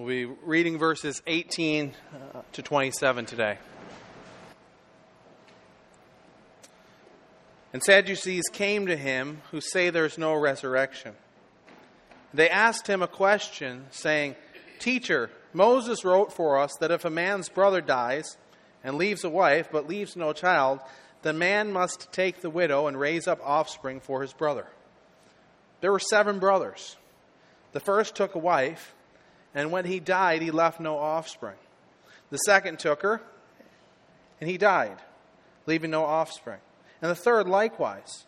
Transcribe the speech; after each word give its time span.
We'll 0.00 0.08
be 0.08 0.24
reading 0.24 0.78
verses 0.78 1.20
18 1.26 1.92
uh, 1.92 2.40
to 2.52 2.62
27 2.62 3.26
today. 3.26 3.58
And 7.74 7.82
Sadducees 7.82 8.44
came 8.50 8.86
to 8.86 8.96
him 8.96 9.42
who 9.50 9.60
say 9.60 9.90
there's 9.90 10.16
no 10.16 10.32
resurrection. 10.32 11.16
They 12.32 12.48
asked 12.48 12.86
him 12.86 13.02
a 13.02 13.06
question, 13.06 13.88
saying, 13.90 14.36
Teacher, 14.78 15.30
Moses 15.52 16.02
wrote 16.02 16.32
for 16.32 16.58
us 16.58 16.72
that 16.80 16.90
if 16.90 17.04
a 17.04 17.10
man's 17.10 17.50
brother 17.50 17.82
dies 17.82 18.38
and 18.82 18.96
leaves 18.96 19.22
a 19.22 19.28
wife 19.28 19.68
but 19.70 19.86
leaves 19.86 20.16
no 20.16 20.32
child, 20.32 20.80
the 21.20 21.34
man 21.34 21.74
must 21.74 22.10
take 22.10 22.40
the 22.40 22.48
widow 22.48 22.86
and 22.86 22.98
raise 22.98 23.28
up 23.28 23.40
offspring 23.44 24.00
for 24.00 24.22
his 24.22 24.32
brother. 24.32 24.66
There 25.82 25.92
were 25.92 25.98
seven 25.98 26.38
brothers. 26.38 26.96
The 27.72 27.80
first 27.80 28.14
took 28.14 28.34
a 28.34 28.38
wife, 28.38 28.94
and 29.54 29.72
when 29.72 29.84
he 29.84 30.00
died, 30.00 30.42
he 30.42 30.50
left 30.50 30.80
no 30.80 30.98
offspring. 30.98 31.56
The 32.30 32.38
second 32.38 32.78
took 32.78 33.02
her, 33.02 33.20
and 34.40 34.48
he 34.48 34.56
died, 34.56 34.98
leaving 35.66 35.90
no 35.90 36.04
offspring. 36.04 36.60
And 37.02 37.10
the 37.10 37.16
third 37.16 37.48
likewise. 37.48 38.26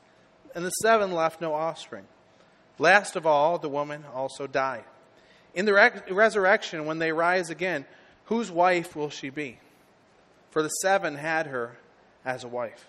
And 0.54 0.64
the 0.64 0.70
seven 0.70 1.12
left 1.12 1.40
no 1.40 1.54
offspring. 1.54 2.04
Last 2.78 3.16
of 3.16 3.26
all, 3.26 3.58
the 3.58 3.68
woman 3.68 4.04
also 4.12 4.46
died. 4.46 4.84
In 5.54 5.66
the 5.66 5.74
re- 5.74 6.00
resurrection, 6.10 6.86
when 6.86 6.98
they 6.98 7.12
rise 7.12 7.50
again, 7.50 7.84
whose 8.24 8.50
wife 8.50 8.96
will 8.96 9.10
she 9.10 9.30
be? 9.30 9.59
For 10.50 10.62
the 10.62 10.68
seven 10.68 11.16
had 11.16 11.46
her 11.46 11.78
as 12.24 12.45
a 12.45 12.48
wife. 12.48 12.88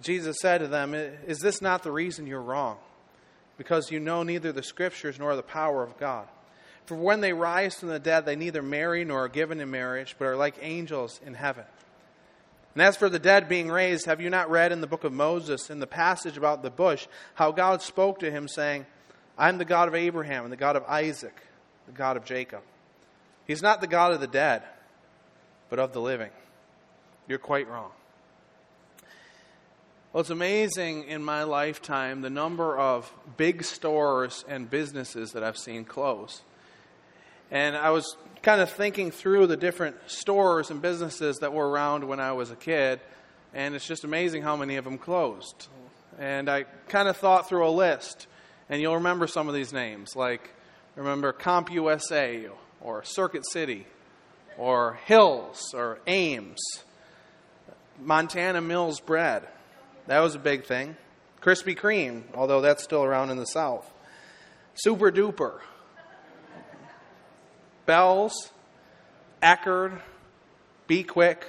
Jesus 0.00 0.36
said 0.40 0.58
to 0.58 0.68
them, 0.68 0.94
Is 0.94 1.38
this 1.38 1.62
not 1.62 1.82
the 1.82 1.92
reason 1.92 2.26
you're 2.26 2.42
wrong? 2.42 2.78
Because 3.56 3.90
you 3.90 4.00
know 4.00 4.22
neither 4.22 4.52
the 4.52 4.62
Scriptures 4.62 5.18
nor 5.18 5.36
the 5.36 5.42
power 5.42 5.82
of 5.82 5.96
God. 5.98 6.26
For 6.86 6.96
when 6.96 7.20
they 7.20 7.32
rise 7.32 7.76
from 7.76 7.88
the 7.88 7.98
dead, 7.98 8.26
they 8.26 8.36
neither 8.36 8.62
marry 8.62 9.04
nor 9.04 9.24
are 9.24 9.28
given 9.28 9.60
in 9.60 9.70
marriage, 9.70 10.16
but 10.18 10.26
are 10.26 10.36
like 10.36 10.56
angels 10.60 11.20
in 11.24 11.34
heaven. 11.34 11.64
And 12.74 12.82
as 12.82 12.96
for 12.96 13.08
the 13.08 13.18
dead 13.18 13.48
being 13.48 13.68
raised, 13.68 14.06
have 14.06 14.20
you 14.20 14.30
not 14.30 14.50
read 14.50 14.72
in 14.72 14.80
the 14.80 14.86
book 14.86 15.04
of 15.04 15.12
Moses, 15.12 15.70
in 15.70 15.78
the 15.78 15.86
passage 15.86 16.36
about 16.36 16.62
the 16.62 16.70
bush, 16.70 17.06
how 17.34 17.52
God 17.52 17.82
spoke 17.82 18.20
to 18.20 18.30
him, 18.30 18.48
saying, 18.48 18.86
I'm 19.36 19.58
the 19.58 19.64
God 19.64 19.88
of 19.88 19.94
Abraham 19.94 20.44
and 20.44 20.52
the 20.52 20.56
God 20.56 20.76
of 20.76 20.84
Isaac, 20.84 21.34
the 21.86 21.92
God 21.92 22.16
of 22.16 22.24
Jacob. 22.24 22.62
He's 23.46 23.62
not 23.62 23.80
the 23.80 23.86
God 23.86 24.12
of 24.12 24.20
the 24.20 24.26
dead, 24.26 24.62
but 25.68 25.78
of 25.78 25.92
the 25.92 26.00
living. 26.00 26.30
You're 27.28 27.38
quite 27.38 27.68
wrong. 27.68 27.90
Well, 30.12 30.20
it's 30.20 30.30
amazing 30.30 31.04
in 31.04 31.22
my 31.22 31.44
lifetime 31.44 32.20
the 32.20 32.30
number 32.30 32.78
of 32.78 33.10
big 33.36 33.64
stores 33.64 34.44
and 34.46 34.68
businesses 34.68 35.32
that 35.32 35.42
I've 35.42 35.56
seen 35.56 35.84
close. 35.84 36.42
And 37.52 37.76
I 37.76 37.90
was 37.90 38.16
kind 38.40 38.62
of 38.62 38.70
thinking 38.70 39.10
through 39.10 39.46
the 39.46 39.58
different 39.58 39.96
stores 40.06 40.70
and 40.70 40.80
businesses 40.80 41.40
that 41.40 41.52
were 41.52 41.68
around 41.68 42.08
when 42.08 42.18
I 42.18 42.32
was 42.32 42.50
a 42.50 42.56
kid, 42.56 42.98
and 43.52 43.74
it's 43.74 43.86
just 43.86 44.04
amazing 44.04 44.42
how 44.42 44.56
many 44.56 44.76
of 44.76 44.84
them 44.84 44.96
closed. 44.96 45.68
And 46.18 46.48
I 46.48 46.64
kind 46.88 47.08
of 47.08 47.18
thought 47.18 47.50
through 47.50 47.68
a 47.68 47.70
list, 47.70 48.26
and 48.70 48.80
you'll 48.80 48.94
remember 48.94 49.26
some 49.26 49.48
of 49.48 49.54
these 49.54 49.70
names, 49.70 50.16
like 50.16 50.48
remember 50.96 51.34
CompUSA 51.34 52.48
or 52.80 53.04
Circuit 53.04 53.46
City 53.46 53.86
or 54.56 54.98
Hills 55.04 55.74
or 55.74 55.98
Ames, 56.06 56.58
Montana 58.00 58.62
Mills 58.62 58.98
Bread. 58.98 59.46
That 60.06 60.20
was 60.20 60.34
a 60.34 60.38
big 60.38 60.64
thing. 60.64 60.96
Krispy 61.42 61.78
Kreme, 61.78 62.22
although 62.34 62.62
that's 62.62 62.82
still 62.82 63.04
around 63.04 63.28
in 63.28 63.36
the 63.36 63.44
South. 63.44 63.92
Super 64.74 65.12
Duper. 65.12 65.60
Bells, 67.86 68.50
Eckerd, 69.42 70.00
Be 70.86 71.02
Quick, 71.02 71.46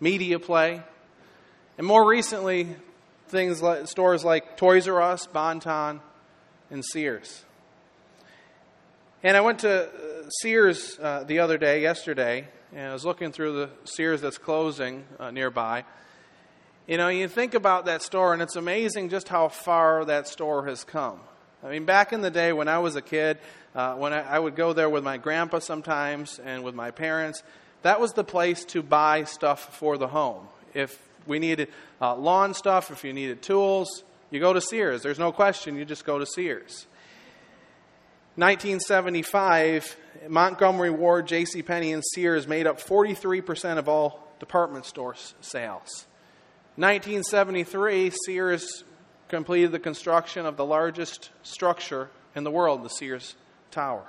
Media 0.00 0.38
Play, 0.38 0.82
and 1.78 1.86
more 1.86 2.08
recently, 2.08 2.76
things 3.28 3.60
like 3.60 3.86
stores 3.86 4.24
like 4.24 4.56
Toys 4.56 4.88
R 4.88 5.02
Us, 5.02 5.26
Bon-Ton, 5.26 6.00
and 6.70 6.84
Sears. 6.84 7.44
And 9.22 9.36
I 9.36 9.40
went 9.40 9.60
to 9.60 9.90
Sears 10.40 10.98
uh, 11.00 11.24
the 11.24 11.40
other 11.40 11.58
day, 11.58 11.82
yesterday, 11.82 12.48
and 12.72 12.90
I 12.90 12.92
was 12.92 13.04
looking 13.04 13.32
through 13.32 13.54
the 13.54 13.70
Sears 13.84 14.20
that's 14.20 14.38
closing 14.38 15.04
uh, 15.18 15.30
nearby. 15.30 15.84
You 16.86 16.96
know, 16.98 17.08
you 17.08 17.26
think 17.26 17.54
about 17.54 17.86
that 17.86 18.02
store, 18.02 18.32
and 18.32 18.40
it's 18.40 18.56
amazing 18.56 19.08
just 19.08 19.28
how 19.28 19.48
far 19.48 20.04
that 20.04 20.28
store 20.28 20.66
has 20.66 20.84
come. 20.84 21.20
I 21.66 21.70
mean, 21.70 21.84
back 21.84 22.12
in 22.12 22.20
the 22.20 22.30
day 22.30 22.52
when 22.52 22.68
I 22.68 22.78
was 22.78 22.94
a 22.94 23.02
kid, 23.02 23.38
uh, 23.74 23.94
when 23.94 24.12
I, 24.12 24.20
I, 24.20 24.38
would 24.38 24.54
go 24.54 24.72
there 24.72 24.88
with 24.88 25.02
my 25.02 25.16
grandpa 25.16 25.58
sometimes 25.58 26.38
and 26.38 26.62
with 26.62 26.76
my 26.76 26.92
parents, 26.92 27.42
that 27.82 28.00
was 28.00 28.12
the 28.12 28.22
place 28.22 28.64
to 28.66 28.84
buy 28.84 29.24
stuff 29.24 29.76
for 29.76 29.98
the 29.98 30.06
home. 30.06 30.46
If 30.74 30.96
we 31.26 31.40
needed 31.40 31.68
uh, 32.00 32.14
lawn 32.14 32.54
stuff, 32.54 32.92
if 32.92 33.02
you 33.02 33.12
needed 33.12 33.42
tools, 33.42 34.04
you 34.30 34.38
go 34.38 34.52
to 34.52 34.60
Sears. 34.60 35.02
There's 35.02 35.18
no 35.18 35.32
question, 35.32 35.76
you 35.76 35.84
just 35.84 36.04
go 36.04 36.20
to 36.20 36.26
Sears. 36.26 36.86
1975, 38.36 39.96
Montgomery 40.28 40.90
Ward, 40.90 41.26
J.C. 41.26 41.62
Penney, 41.62 41.92
and 41.92 42.04
Sears 42.14 42.46
made 42.46 42.68
up 42.68 42.80
43% 42.80 43.78
of 43.78 43.88
all 43.88 44.28
department 44.38 44.86
store 44.86 45.16
sales. 45.40 46.06
1973, 46.76 48.12
Sears 48.24 48.84
completed 49.28 49.72
the 49.72 49.78
construction 49.78 50.46
of 50.46 50.56
the 50.56 50.64
largest 50.64 51.30
structure 51.42 52.10
in 52.34 52.44
the 52.44 52.50
world, 52.50 52.84
the 52.84 52.88
Sears 52.88 53.34
Tower. 53.70 54.04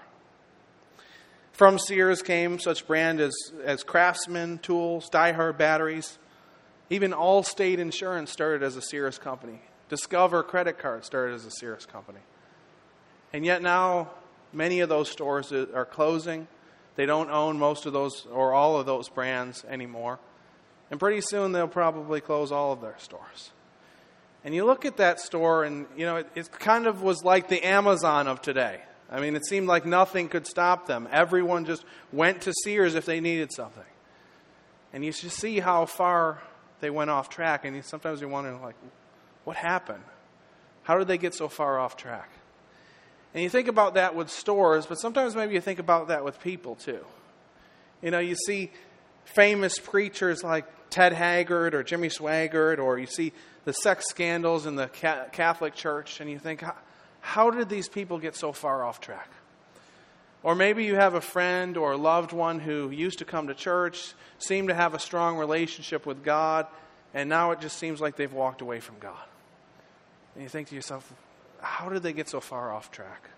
From 1.54 1.80
Sears 1.80 2.22
came 2.22 2.60
such 2.60 2.86
brands 2.86 3.22
as, 3.22 3.36
as 3.66 3.84
Craftsman 3.84 4.60
tools, 4.60 5.10
Die-Hard 5.10 5.58
batteries, 5.58 6.20
even 6.90 7.12
Allstate 7.12 7.80
Insurance 7.80 8.32
started 8.32 8.64
as 8.64 8.76
a 8.76 8.82
Sears 8.82 9.18
company. 9.18 9.62
Discover 9.90 10.44
Credit 10.44 10.78
Card 10.78 11.04
started 11.04 11.34
as 11.34 11.46
a 11.46 11.52
Sears 11.52 11.86
company. 11.86 12.20
And 13.34 13.46
yet 13.46 13.62
now, 13.62 14.12
many 14.54 14.82
of 14.82 14.90
those 14.90 15.10
stores 15.10 15.52
are 15.52 15.86
closing. 15.86 16.48
They 16.96 17.06
don't 17.06 17.30
own 17.30 17.58
most 17.58 17.86
of 17.86 17.94
those 17.94 18.26
or 18.32 18.54
all 18.54 18.80
of 18.80 18.86
those 18.86 19.10
brands 19.10 19.66
anymore. 19.66 20.20
And 20.90 21.00
pretty 21.00 21.22
soon 21.22 21.52
they'll 21.52 21.68
probably 21.68 22.22
close 22.22 22.52
all 22.52 22.72
of 22.72 22.82
their 22.82 22.96
stores. 22.98 23.52
And 24.48 24.56
you 24.56 24.64
look 24.64 24.86
at 24.86 24.96
that 24.96 25.20
store, 25.20 25.66
and 25.66 25.88
you 25.98 26.06
know 26.06 26.16
it, 26.16 26.30
it, 26.34 26.50
kind 26.54 26.88
of 26.88 27.02
was 27.02 27.22
like 27.22 27.50
the 27.50 27.62
Amazon 27.66 28.30
of 28.30 28.42
today. 28.42 28.80
I 29.12 29.20
mean, 29.20 29.36
it 29.36 29.46
seemed 29.46 29.68
like 29.68 29.86
nothing 29.86 30.30
could 30.30 30.48
stop 30.48 30.88
them. 30.88 31.06
Everyone 31.12 31.66
just 31.66 31.84
went 32.14 32.44
to 32.44 32.54
Sears 32.64 32.96
if 32.96 33.06
they 33.06 33.20
needed 33.20 33.52
something. 33.52 33.84
And 34.94 35.04
you 35.04 35.12
just 35.12 35.36
see 35.36 35.60
how 35.60 35.86
far 35.86 36.42
they 36.80 36.90
went 36.90 37.10
off 37.10 37.28
track, 37.28 37.66
and 37.66 37.84
sometimes 37.84 38.22
you 38.22 38.30
wonder, 38.30 38.56
like, 38.56 38.78
what 39.44 39.58
happened? 39.58 40.06
How 40.84 40.98
did 40.98 41.10
they 41.10 41.18
get 41.18 41.34
so 41.34 41.50
far 41.50 41.78
off 41.78 41.98
track? 41.98 42.30
And 43.34 43.44
you 43.44 43.50
think 43.50 43.68
about 43.68 43.96
that 43.96 44.16
with 44.16 44.30
stores, 44.30 44.86
but 44.86 44.98
sometimes 44.98 45.36
maybe 45.36 45.56
you 45.56 45.62
think 45.62 45.80
about 45.80 46.08
that 46.08 46.24
with 46.24 46.40
people 46.40 46.76
too. 46.76 47.04
You 48.02 48.12
know, 48.12 48.20
you 48.20 48.36
see 48.36 48.72
famous 49.34 49.78
preachers 49.80 50.44
like 50.44 50.66
Ted 50.90 51.14
Haggard 51.14 51.76
or 51.76 51.84
Jimmy 51.84 52.08
Swaggart, 52.08 52.80
or 52.80 52.98
you 52.98 53.06
see 53.06 53.34
the 53.66 53.74
sex 53.74 54.06
scandals 54.10 54.66
in 54.66 54.76
the 54.76 54.88
Catholic 54.88 55.76
Church, 55.76 56.22
and 56.22 56.30
you 56.30 56.40
think, 56.40 56.64
how 57.20 57.52
did 57.52 57.70
these 57.70 57.90
people 57.90 58.20
get 58.20 58.36
so 58.36 58.54
far 58.54 58.84
off 58.84 59.02
track? 59.02 59.30
Or 60.44 60.56
maybe 60.56 60.86
you 60.86 60.96
have 60.96 61.14
a 61.14 61.22
friend 61.22 61.76
or 61.76 61.92
a 61.92 61.98
loved 61.98 62.32
one 62.32 62.60
who 62.60 62.90
used 62.90 63.20
to 63.20 63.26
come 63.26 63.48
to 63.48 63.54
church, 63.54 64.14
seemed 64.40 64.70
to 64.70 64.74
have 64.74 64.94
a 64.94 65.00
strong 65.00 65.38
relationship 65.38 66.06
with 66.06 66.24
God, 66.24 66.68
and 67.14 67.28
now 67.28 67.52
it 67.52 67.60
just 67.60 67.78
seems 67.78 68.00
like 68.00 68.16
they've 68.16 68.32
walked 68.32 68.62
away 68.62 68.80
from 68.80 68.96
God. 69.00 69.26
And 70.36 70.44
you 70.44 70.50
think 70.50 70.70
to 70.70 70.76
yourself, 70.76 71.12
how 71.60 71.90
did 71.90 72.04
they 72.04 72.14
get 72.14 72.30
so 72.30 72.40
far 72.40 72.72
off 72.72 72.92
track? 72.92 73.30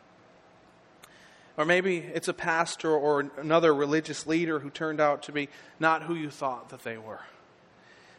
Or 1.59 1.65
maybe 1.65 1.97
it's 1.97 2.29
a 2.29 2.33
pastor 2.33 2.89
or 2.89 3.29
another 3.37 3.75
religious 3.75 4.25
leader 4.25 4.59
who 4.59 4.69
turned 4.69 5.01
out 5.01 5.23
to 5.23 5.33
be 5.33 5.49
not 5.77 6.03
who 6.03 6.15
you 6.15 6.29
thought 6.29 6.69
that 6.69 6.85
they 6.85 6.97
were. 6.97 7.19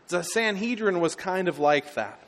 The 0.09 0.23
Sanhedrin 0.23 1.01
was 1.01 1.15
kind 1.15 1.49
of 1.49 1.59
like 1.59 1.95
that. 1.95 2.21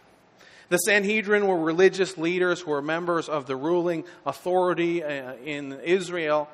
The 0.70 0.78
Sanhedrin 0.78 1.46
were 1.46 1.58
religious 1.58 2.16
leaders 2.16 2.62
who 2.62 2.70
were 2.70 2.80
members 2.80 3.28
of 3.28 3.44
the 3.44 3.54
ruling 3.56 4.04
authority 4.24 5.04
uh, 5.04 5.34
in 5.44 5.78
Israel. 5.84 6.48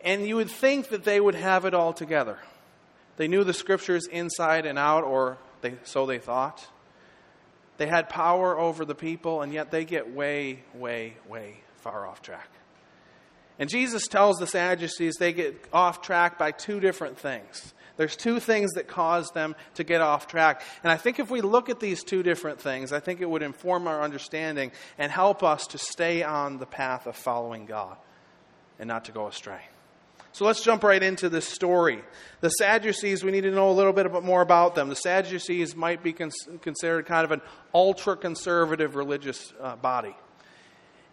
And 0.00 0.26
you 0.26 0.34
would 0.34 0.50
think 0.50 0.88
that 0.88 1.04
they 1.04 1.20
would 1.20 1.36
have 1.36 1.64
it 1.64 1.72
all 1.72 1.92
together. 1.92 2.38
They 3.18 3.28
knew 3.28 3.44
the 3.44 3.54
scriptures 3.54 4.08
inside 4.08 4.66
and 4.66 4.80
out, 4.80 5.04
or 5.04 5.38
they, 5.60 5.74
so 5.84 6.06
they 6.06 6.18
thought. 6.18 6.66
They 7.76 7.86
had 7.86 8.08
power 8.08 8.58
over 8.58 8.84
the 8.84 8.96
people, 8.96 9.42
and 9.42 9.52
yet 9.52 9.70
they 9.70 9.84
get 9.84 10.12
way, 10.12 10.64
way, 10.74 11.14
way 11.28 11.60
far 11.76 12.04
off 12.04 12.20
track. 12.20 12.48
And 13.60 13.70
Jesus 13.70 14.08
tells 14.08 14.38
the 14.38 14.46
Sadducees 14.48 15.16
they 15.16 15.32
get 15.32 15.68
off 15.72 16.02
track 16.02 16.38
by 16.38 16.50
two 16.50 16.80
different 16.80 17.18
things. 17.18 17.74
There's 17.98 18.16
two 18.16 18.40
things 18.40 18.72
that 18.72 18.88
cause 18.88 19.30
them 19.32 19.54
to 19.74 19.84
get 19.84 20.00
off 20.00 20.26
track. 20.26 20.62
And 20.82 20.90
I 20.90 20.96
think 20.96 21.18
if 21.18 21.30
we 21.30 21.42
look 21.42 21.68
at 21.68 21.78
these 21.78 22.02
two 22.02 22.22
different 22.22 22.58
things, 22.58 22.92
I 22.92 23.00
think 23.00 23.20
it 23.20 23.28
would 23.28 23.42
inform 23.42 23.86
our 23.86 24.00
understanding 24.00 24.72
and 24.96 25.12
help 25.12 25.42
us 25.42 25.66
to 25.68 25.78
stay 25.78 26.22
on 26.22 26.56
the 26.56 26.64
path 26.64 27.06
of 27.06 27.14
following 27.14 27.66
God. 27.66 27.98
and 28.78 28.88
not 28.88 29.04
to 29.04 29.12
go 29.12 29.26
astray. 29.26 29.60
So 30.32 30.46
let's 30.46 30.62
jump 30.62 30.82
right 30.82 31.02
into 31.02 31.28
this 31.28 31.46
story. 31.46 32.02
The 32.40 32.48
Sadducees, 32.48 33.22
we 33.22 33.30
need 33.30 33.42
to 33.42 33.50
know 33.50 33.70
a 33.70 33.72
little 33.72 33.92
bit 33.92 34.10
more 34.22 34.40
about 34.40 34.74
them. 34.74 34.88
The 34.88 34.96
Sadducees 34.96 35.76
might 35.76 36.02
be 36.02 36.12
considered 36.14 37.06
kind 37.06 37.24
of 37.24 37.32
an 37.32 37.42
ultra 37.74 38.16
conservative 38.16 38.96
religious 38.96 39.52
uh, 39.60 39.76
body. 39.76 40.16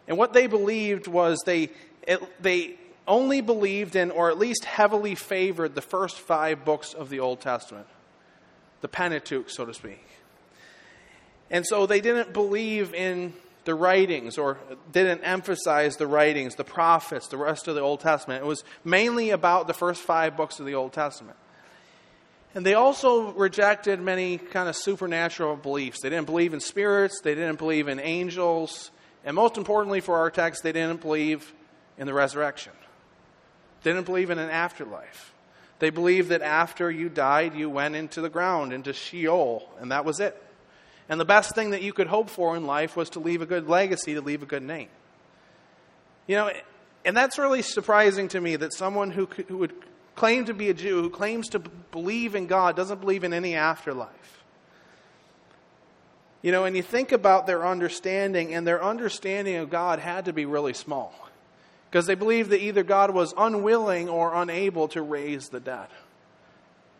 And 0.07 0.17
what 0.17 0.33
they 0.33 0.47
believed 0.47 1.07
was 1.07 1.39
they, 1.45 1.71
it, 2.07 2.41
they 2.41 2.75
only 3.07 3.41
believed 3.41 3.95
in, 3.95 4.09
or 4.09 4.31
at 4.31 4.39
least 4.39 4.65
heavily 4.65 5.13
favored, 5.13 5.75
the 5.75 5.81
first 5.81 6.17
five 6.17 6.65
books 6.65 6.93
of 6.93 7.09
the 7.09 7.19
Old 7.19 7.41
Testament, 7.41 7.87
the 8.81 8.87
Pentateuch, 8.87 9.49
so 9.49 9.65
to 9.65 9.73
speak. 9.73 10.03
And 11.51 11.65
so 11.65 11.85
they 11.85 12.01
didn't 12.01 12.33
believe 12.33 12.93
in 12.93 13.33
the 13.65 13.75
writings 13.75 14.37
or 14.37 14.57
didn't 14.91 15.21
emphasize 15.23 15.97
the 15.97 16.07
writings, 16.07 16.55
the 16.55 16.63
prophets, 16.63 17.27
the 17.27 17.37
rest 17.37 17.67
of 17.67 17.75
the 17.75 17.81
Old 17.81 17.99
Testament. 17.99 18.43
It 18.43 18.47
was 18.47 18.63
mainly 18.83 19.29
about 19.29 19.67
the 19.67 19.73
first 19.73 20.01
five 20.01 20.35
books 20.35 20.59
of 20.59 20.65
the 20.65 20.75
Old 20.75 20.93
Testament. 20.93 21.37
And 22.55 22.65
they 22.65 22.73
also 22.73 23.33
rejected 23.33 24.01
many 24.01 24.37
kind 24.37 24.67
of 24.67 24.75
supernatural 24.75 25.57
beliefs. 25.57 25.99
They 26.01 26.09
didn't 26.09 26.25
believe 26.25 26.53
in 26.53 26.59
spirits, 26.59 27.21
they 27.21 27.35
didn't 27.35 27.59
believe 27.59 27.87
in 27.87 27.99
angels, 27.99 28.89
and 29.25 29.35
most 29.35 29.57
importantly 29.57 29.99
for 29.99 30.17
our 30.17 30.31
text, 30.31 30.63
they 30.63 30.71
didn't 30.71 31.01
believe 31.01 31.53
in 31.97 32.05
the 32.05 32.13
resurrection. 32.13 32.73
They 33.83 33.91
didn't 33.91 34.05
believe 34.05 34.29
in 34.29 34.39
an 34.39 34.49
afterlife. 34.49 35.33
They 35.79 35.89
believed 35.91 36.29
that 36.29 36.41
after 36.41 36.89
you 36.89 37.09
died, 37.09 37.55
you 37.55 37.69
went 37.69 37.95
into 37.95 38.21
the 38.21 38.29
ground, 38.29 38.73
into 38.73 38.93
Sheol, 38.93 39.69
and 39.79 39.91
that 39.91 40.05
was 40.05 40.19
it. 40.19 40.41
And 41.09 41.19
the 41.19 41.25
best 41.25 41.55
thing 41.55 41.69
that 41.69 41.81
you 41.81 41.93
could 41.93 42.07
hope 42.07 42.29
for 42.29 42.57
in 42.57 42.65
life 42.65 42.95
was 42.95 43.11
to 43.11 43.19
leave 43.19 43.41
a 43.41 43.45
good 43.45 43.67
legacy, 43.67 44.15
to 44.15 44.21
leave 44.21 44.43
a 44.43 44.47
good 44.47 44.63
name. 44.63 44.89
You 46.25 46.35
know, 46.35 46.51
and 47.05 47.15
that's 47.15 47.37
really 47.37 47.61
surprising 47.61 48.27
to 48.29 48.41
me 48.41 48.55
that 48.57 48.73
someone 48.73 49.11
who, 49.11 49.27
who 49.47 49.57
would 49.59 49.73
claim 50.15 50.45
to 50.45 50.53
be 50.53 50.69
a 50.69 50.73
Jew, 50.73 51.01
who 51.01 51.09
claims 51.09 51.49
to 51.49 51.59
believe 51.59 52.35
in 52.35 52.47
God, 52.47 52.75
doesn't 52.75 52.99
believe 52.99 53.23
in 53.23 53.31
any 53.31 53.55
afterlife. 53.55 54.43
You 56.41 56.51
know, 56.51 56.65
and 56.65 56.75
you 56.75 56.83
think 56.83 57.11
about 57.11 57.47
their 57.47 57.65
understanding, 57.65 58.53
and 58.53 58.67
their 58.67 58.83
understanding 58.83 59.55
of 59.55 59.69
God 59.69 59.99
had 59.99 60.25
to 60.25 60.33
be 60.33 60.45
really 60.45 60.73
small. 60.73 61.13
Because 61.89 62.05
they 62.05 62.15
believed 62.15 62.49
that 62.49 62.61
either 62.61 62.83
God 62.83 63.11
was 63.11 63.33
unwilling 63.37 64.09
or 64.09 64.35
unable 64.35 64.87
to 64.89 65.01
raise 65.01 65.49
the 65.49 65.59
dead. 65.59 65.87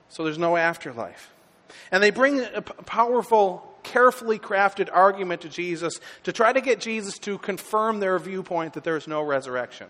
So 0.10 0.24
there's 0.24 0.38
no 0.38 0.56
afterlife. 0.56 1.32
And 1.92 2.02
they 2.02 2.12
bring 2.12 2.40
a 2.40 2.62
powerful 2.62 3.74
carefully 3.84 4.40
crafted 4.40 4.90
argument 4.92 5.42
to 5.42 5.50
Jesus 5.50 6.00
to 6.24 6.34
try 6.34 6.52
to 6.52 6.62
get 6.62 6.80
Jesus 6.80 7.18
to 7.20 7.38
confirm 7.38 8.00
their 8.00 8.18
viewpoint 8.20 8.74
that 8.74 8.84
there 8.84 8.98
is 8.98 9.08
no 9.08 9.22
resurrection. 9.22 9.88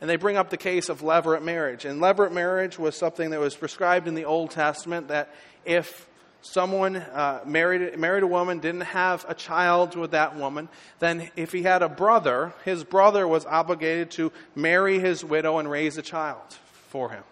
And 0.00 0.08
they 0.08 0.16
bring 0.16 0.36
up 0.36 0.50
the 0.50 0.56
case 0.56 0.88
of 0.88 1.02
levirate 1.02 1.42
marriage. 1.42 1.84
And 1.84 2.00
levirate 2.00 2.32
marriage 2.32 2.78
was 2.78 2.96
something 2.96 3.30
that 3.30 3.40
was 3.40 3.54
prescribed 3.54 4.08
in 4.08 4.14
the 4.14 4.24
Old 4.24 4.50
Testament 4.50 5.08
that 5.08 5.32
if 5.64 6.06
someone 6.42 6.96
uh, 6.96 7.40
married, 7.44 7.98
married 7.98 8.22
a 8.22 8.26
woman, 8.26 8.58
didn't 8.58 8.82
have 8.82 9.24
a 9.28 9.34
child 9.34 9.96
with 9.96 10.12
that 10.12 10.36
woman, 10.36 10.68
then 10.98 11.30
if 11.36 11.52
he 11.52 11.62
had 11.62 11.82
a 11.82 11.88
brother, 11.88 12.52
his 12.64 12.84
brother 12.84 13.26
was 13.26 13.44
obligated 13.46 14.10
to 14.12 14.32
marry 14.54 14.98
his 14.98 15.24
widow 15.24 15.58
and 15.58 15.70
raise 15.70 15.98
a 15.98 16.02
child 16.02 16.42
for 16.88 17.10
him. 17.10 17.22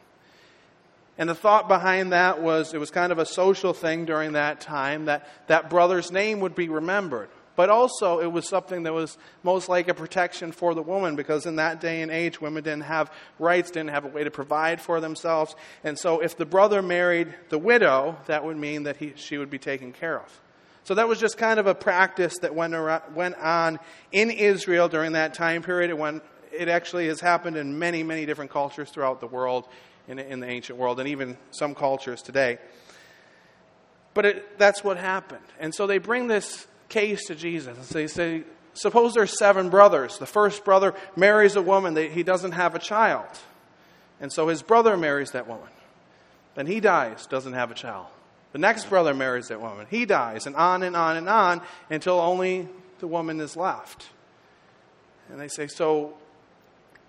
And 1.19 1.29
the 1.29 1.35
thought 1.35 1.67
behind 1.67 2.13
that 2.13 2.41
was 2.41 2.75
it 2.75 2.79
was 2.79 2.91
kind 2.91 3.11
of 3.11 3.19
a 3.19 3.27
social 3.27 3.73
thing 3.73 4.05
during 4.05 4.33
that 4.33 4.61
time 4.61 5.07
that 5.07 5.29
that 5.49 5.69
brother's 5.69 6.13
name 6.13 6.41
would 6.41 6.55
be 6.55 6.69
remembered. 6.69 7.29
But 7.59 7.71
also, 7.71 8.21
it 8.21 8.31
was 8.31 8.47
something 8.47 8.85
that 8.85 8.93
was 8.93 9.19
most 9.43 9.69
like 9.69 9.89
a 9.89 9.95
protection 9.95 10.53
for 10.53 10.77
the 10.77 10.81
woman 10.81 11.17
because 11.17 11.45
in 11.45 11.57
that 11.57 11.81
day 11.81 12.03
and 12.03 12.11
age, 12.13 12.41
women 12.41 12.63
didn't 12.63 12.85
have 12.85 13.13
rights, 13.41 13.73
didn't 13.73 13.91
have 13.91 14.05
a 14.05 14.09
way 14.09 14.23
to 14.23 14.31
provide 14.31 14.81
for 14.81 15.01
themselves. 15.01 15.57
And 15.83 15.99
so, 15.99 16.21
if 16.21 16.37
the 16.37 16.47
brother 16.47 16.83
married 16.83 17.35
the 17.49 17.59
widow, 17.59 18.17
that 18.27 18.45
would 18.45 18.57
mean 18.57 18.85
that 18.85 18.99
he, 18.99 19.13
she 19.17 19.39
would 19.39 19.51
be 19.51 19.59
taken 19.59 19.91
care 19.91 20.21
of. 20.21 20.41
So, 20.85 20.95
that 20.95 21.09
was 21.09 21.19
just 21.19 21.37
kind 21.37 21.59
of 21.59 21.67
a 21.67 21.75
practice 21.75 22.39
that 22.43 22.55
went, 22.55 22.75
around, 22.75 23.03
went 23.17 23.35
on 23.39 23.81
in 24.13 24.31
Israel 24.31 24.89
during 24.89 25.15
that 25.15 25.35
time 25.35 25.65
period. 25.65 25.93
Went, 25.93 26.23
it 26.53 26.69
actually 26.69 27.09
has 27.09 27.21
happened 27.21 27.57
in 27.57 27.77
many, 27.77 28.05
many 28.05 28.25
different 28.25 28.53
cultures 28.53 28.89
throughout 28.91 29.19
the 29.19 29.27
world 29.27 29.67
in, 30.07 30.21
in 30.21 30.39
the 30.39 30.47
ancient 30.47 30.79
world 30.79 31.01
and 31.01 31.09
even 31.09 31.37
some 31.51 31.75
cultures 31.75 32.23
today. 32.23 32.59
But 34.15 34.27
it, 34.27 34.59
that's 34.59 34.85
what 34.85 34.97
happened. 34.97 35.45
And 35.59 35.75
so 35.75 35.89
they 35.89 35.99
bring 35.99 36.29
this 36.29 36.68
case 36.89 37.27
to 37.27 37.35
Jesus. 37.35 37.77
and 37.77 37.87
They 37.87 38.07
say, 38.07 38.45
Suppose 38.75 39.15
there's 39.15 39.37
seven 39.37 39.71
brothers. 39.71 40.19
The 40.19 40.27
first 40.27 40.65
brother 40.65 40.95
marries 41.17 41.57
a 41.57 41.63
woman, 41.63 41.97
he 41.97 42.23
doesn't 42.23 42.53
have 42.53 42.75
a 42.75 42.79
child. 42.79 43.27
And 44.21 44.33
so 44.33 44.49
his 44.49 44.63
brother 44.63 44.97
marries 44.97 45.33
that 45.33 45.49
woman. 45.49 45.69
Then 46.55 46.67
he 46.67 46.81
dies, 46.81 47.27
doesn't 47.27 47.53
have 47.53 47.71
a 47.71 47.75
child. 47.75 48.07
The 48.53 48.59
next 48.59 48.89
brother 48.89 49.15
marries 49.15 49.49
that 49.49 49.61
woman. 49.61 49.87
He 49.91 50.07
dies, 50.07 50.47
and 50.47 50.57
on 50.57 50.83
and 50.83 50.97
on 50.97 51.17
and 51.17 51.29
on 51.29 51.61
until 51.91 52.19
only 52.19 52.69
the 52.99 53.07
woman 53.07 53.41
is 53.41 53.57
left. 53.57 54.09
And 55.29 55.41
they 55.41 55.49
say, 55.49 55.67
So 55.67 56.15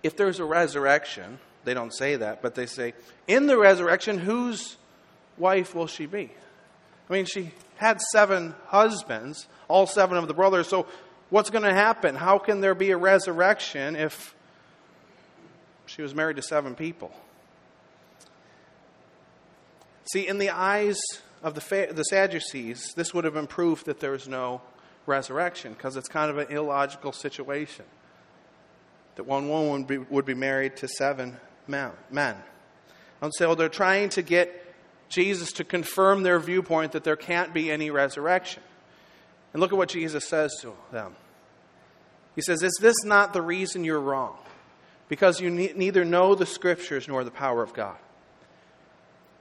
if 0.02 0.16
there's 0.16 0.40
a 0.40 0.44
resurrection, 0.44 1.38
they 1.64 1.74
don't 1.74 1.94
say 1.94 2.16
that, 2.16 2.42
but 2.42 2.54
they 2.54 2.66
say, 2.66 2.94
in 3.26 3.46
the 3.46 3.56
resurrection, 3.56 4.18
whose 4.18 4.76
wife 5.38 5.74
will 5.74 5.86
she 5.86 6.06
be? 6.06 6.30
I 7.08 7.12
mean, 7.12 7.24
she 7.24 7.50
had 7.80 7.98
seven 8.12 8.54
husbands, 8.66 9.48
all 9.66 9.86
seven 9.86 10.18
of 10.18 10.28
the 10.28 10.34
brothers, 10.34 10.68
so 10.68 10.86
what's 11.30 11.48
going 11.48 11.64
to 11.64 11.72
happen? 11.72 12.14
How 12.14 12.36
can 12.36 12.60
there 12.60 12.74
be 12.74 12.90
a 12.90 12.96
resurrection 12.98 13.96
if 13.96 14.34
she 15.86 16.02
was 16.02 16.14
married 16.14 16.36
to 16.36 16.42
seven 16.42 16.74
people? 16.74 17.10
See, 20.12 20.28
in 20.28 20.36
the 20.36 20.50
eyes 20.50 21.00
of 21.42 21.54
the, 21.54 21.88
the 21.90 22.02
Sadducees, 22.02 22.92
this 22.96 23.14
would 23.14 23.24
have 23.24 23.32
been 23.32 23.46
proof 23.46 23.84
that 23.84 23.98
there 23.98 24.12
is 24.12 24.28
no 24.28 24.60
resurrection 25.06 25.72
because 25.72 25.96
it's 25.96 26.08
kind 26.08 26.30
of 26.30 26.36
an 26.36 26.48
illogical 26.54 27.12
situation. 27.12 27.86
That 29.14 29.24
one 29.24 29.48
woman 29.48 29.70
would 29.70 29.86
be, 29.86 29.96
would 29.96 30.26
be 30.26 30.34
married 30.34 30.76
to 30.76 30.88
seven 30.88 31.38
men. 31.66 32.36
And 33.22 33.32
so 33.38 33.54
they're 33.54 33.70
trying 33.70 34.10
to 34.10 34.22
get 34.22 34.59
Jesus 35.10 35.52
to 35.52 35.64
confirm 35.64 36.22
their 36.22 36.38
viewpoint 36.38 36.92
that 36.92 37.04
there 37.04 37.16
can't 37.16 37.52
be 37.52 37.70
any 37.70 37.90
resurrection. 37.90 38.62
And 39.52 39.60
look 39.60 39.72
at 39.72 39.78
what 39.78 39.88
Jesus 39.88 40.26
says 40.26 40.56
to 40.62 40.72
them. 40.92 41.14
He 42.36 42.42
says, 42.42 42.62
Is 42.62 42.78
this 42.80 43.04
not 43.04 43.32
the 43.32 43.42
reason 43.42 43.84
you're 43.84 44.00
wrong? 44.00 44.38
Because 45.08 45.40
you 45.40 45.50
ne- 45.50 45.72
neither 45.74 46.04
know 46.04 46.36
the 46.36 46.46
scriptures 46.46 47.08
nor 47.08 47.24
the 47.24 47.32
power 47.32 47.62
of 47.62 47.74
God. 47.74 47.96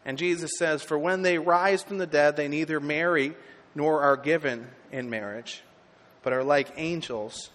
And 0.04 0.18
Jesus 0.18 0.52
says, 0.58 0.82
For 0.82 0.98
when 0.98 1.22
they 1.22 1.38
rise 1.38 1.84
from 1.84 2.00
the 2.00 2.08
dead, 2.08 2.36
they 2.36 2.48
neither 2.48 2.80
marry 2.80 3.36
nor 3.76 4.02
are 4.02 4.18
given 4.18 4.68
in 4.92 5.12
marriage, 5.12 5.62
but 6.24 6.34
are 6.34 6.44
like 6.44 6.74
angels 6.78 7.52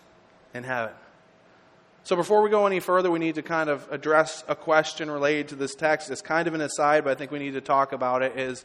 in 0.54 0.62
heaven. 0.62 0.94
So 2.04 2.16
before 2.16 2.42
we 2.42 2.50
go 2.50 2.66
any 2.66 2.80
further, 2.80 3.10
we 3.10 3.18
need 3.18 3.36
to 3.36 3.42
kind 3.42 3.70
of 3.70 3.90
address 3.90 4.44
a 4.46 4.54
question 4.54 5.10
related 5.10 5.48
to 5.48 5.56
this 5.56 5.74
text. 5.74 6.10
It's 6.10 6.20
kind 6.20 6.46
of 6.46 6.52
an 6.52 6.60
aside, 6.60 7.04
but 7.04 7.10
I 7.10 7.14
think 7.14 7.30
we 7.30 7.38
need 7.38 7.54
to 7.54 7.62
talk 7.62 7.92
about 7.92 8.22
it. 8.22 8.38
Is 8.38 8.62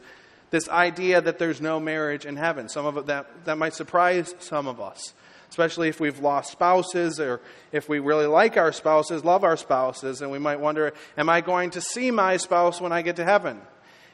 this 0.50 0.68
idea 0.68 1.22
that 1.22 1.38
there's 1.38 1.58
no 1.58 1.80
marriage 1.80 2.26
in 2.26 2.36
heaven? 2.36 2.68
Some 2.68 2.84
of 2.84 2.98
it 2.98 3.06
that 3.06 3.46
that 3.46 3.56
might 3.56 3.72
surprise 3.72 4.34
some 4.40 4.66
of 4.66 4.78
us, 4.78 5.14
especially 5.48 5.88
if 5.88 6.00
we've 6.00 6.18
lost 6.18 6.52
spouses 6.52 7.18
or 7.18 7.40
if 7.72 7.88
we 7.88 7.98
really 7.98 8.26
like 8.26 8.58
our 8.58 8.72
spouses, 8.72 9.24
love 9.24 9.42
our 9.42 9.56
spouses, 9.56 10.20
and 10.20 10.30
we 10.30 10.38
might 10.38 10.60
wonder, 10.60 10.92
am 11.16 11.30
I 11.30 11.40
going 11.40 11.70
to 11.70 11.80
see 11.80 12.10
my 12.10 12.36
spouse 12.36 12.78
when 12.78 12.92
I 12.92 13.00
get 13.00 13.16
to 13.16 13.24
heaven? 13.24 13.58